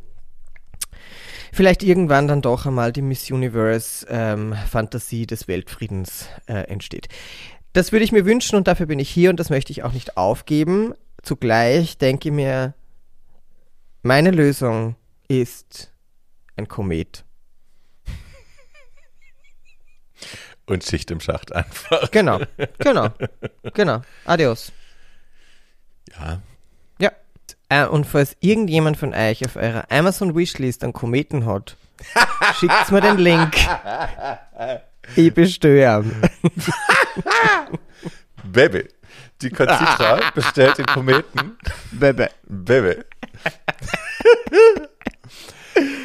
[1.53, 7.09] vielleicht irgendwann dann doch einmal die Miss Universe ähm, Fantasie des Weltfriedens äh, entsteht.
[7.73, 9.93] Das würde ich mir wünschen und dafür bin ich hier und das möchte ich auch
[9.93, 10.93] nicht aufgeben.
[11.23, 12.75] Zugleich denke ich mir,
[14.03, 14.97] meine Lösung
[15.29, 15.93] ist
[16.57, 17.25] ein Komet.
[20.67, 22.11] Und Schicht im Schacht einfach.
[22.11, 22.41] Genau,
[22.79, 23.09] genau,
[23.75, 24.03] genau.
[24.25, 24.73] Adios.
[26.13, 26.41] Ja.
[27.01, 27.13] Ja.
[27.69, 31.77] Äh, und falls irgendjemand von euch auf eurer Amazon Wishlist einen Kometen hat,
[32.59, 33.57] schickt mir den Link.
[35.17, 36.23] Ich ihn.
[38.45, 38.89] Baby.
[39.43, 41.57] Die Conchitra bestellt den Kometen.
[41.93, 42.29] Bebe.
[42.47, 42.97] Baby.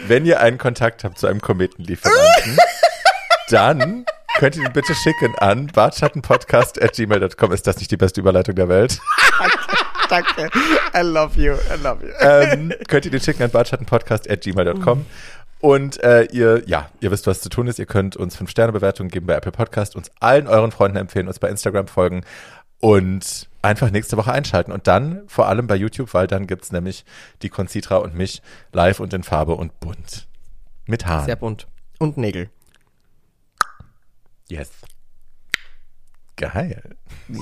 [0.08, 2.58] Wenn ihr einen Kontakt habt zu einem Kometenlieferanten,
[3.50, 4.06] dann
[4.38, 7.52] könnt ihr ihn bitte schicken an bartschattenpodcast.gmail.com.
[7.52, 9.00] Ist das nicht die beste Überleitung der Welt?
[10.10, 10.50] Danke.
[10.96, 11.54] I love you.
[11.54, 12.14] I love you.
[12.20, 15.06] ähm, könnt ihr den schicken an bartschattenpodcast.gmail.com.
[15.62, 17.80] Und äh, ihr, ja, ihr wisst, was zu tun ist.
[17.80, 21.28] Ihr könnt uns fünf Sterne Bewertungen geben bei Apple Podcast, uns allen euren Freunden empfehlen,
[21.28, 22.24] uns bei Instagram folgen
[22.86, 24.72] und einfach nächste Woche einschalten.
[24.72, 27.04] Und dann vor allem bei YouTube, weil dann gibt's nämlich
[27.42, 28.42] die Concitra und mich
[28.74, 30.28] live und in Farbe und bunt.
[30.86, 31.26] Mit Haaren.
[31.26, 31.68] Sehr bunt.
[31.98, 32.50] Und Nägel.
[34.50, 34.70] yes.
[36.36, 36.96] Geil.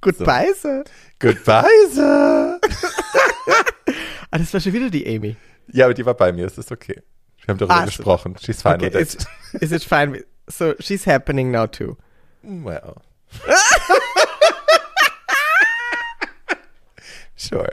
[0.00, 0.84] Goodbye, Sir.
[1.18, 2.60] Goodbye, Sir.
[4.32, 5.36] Ah, das war schon wieder die Amy.
[5.72, 7.00] Ja, aber die war bei mir, es ist okay.
[7.38, 7.86] Wir haben darüber Ah, so.
[7.86, 8.34] gesprochen.
[8.40, 9.62] She's fine Okay, with it.
[9.62, 10.12] is it fine?
[10.12, 11.96] With, so she's happening now too.
[12.42, 12.96] Well.
[17.36, 17.72] Sure.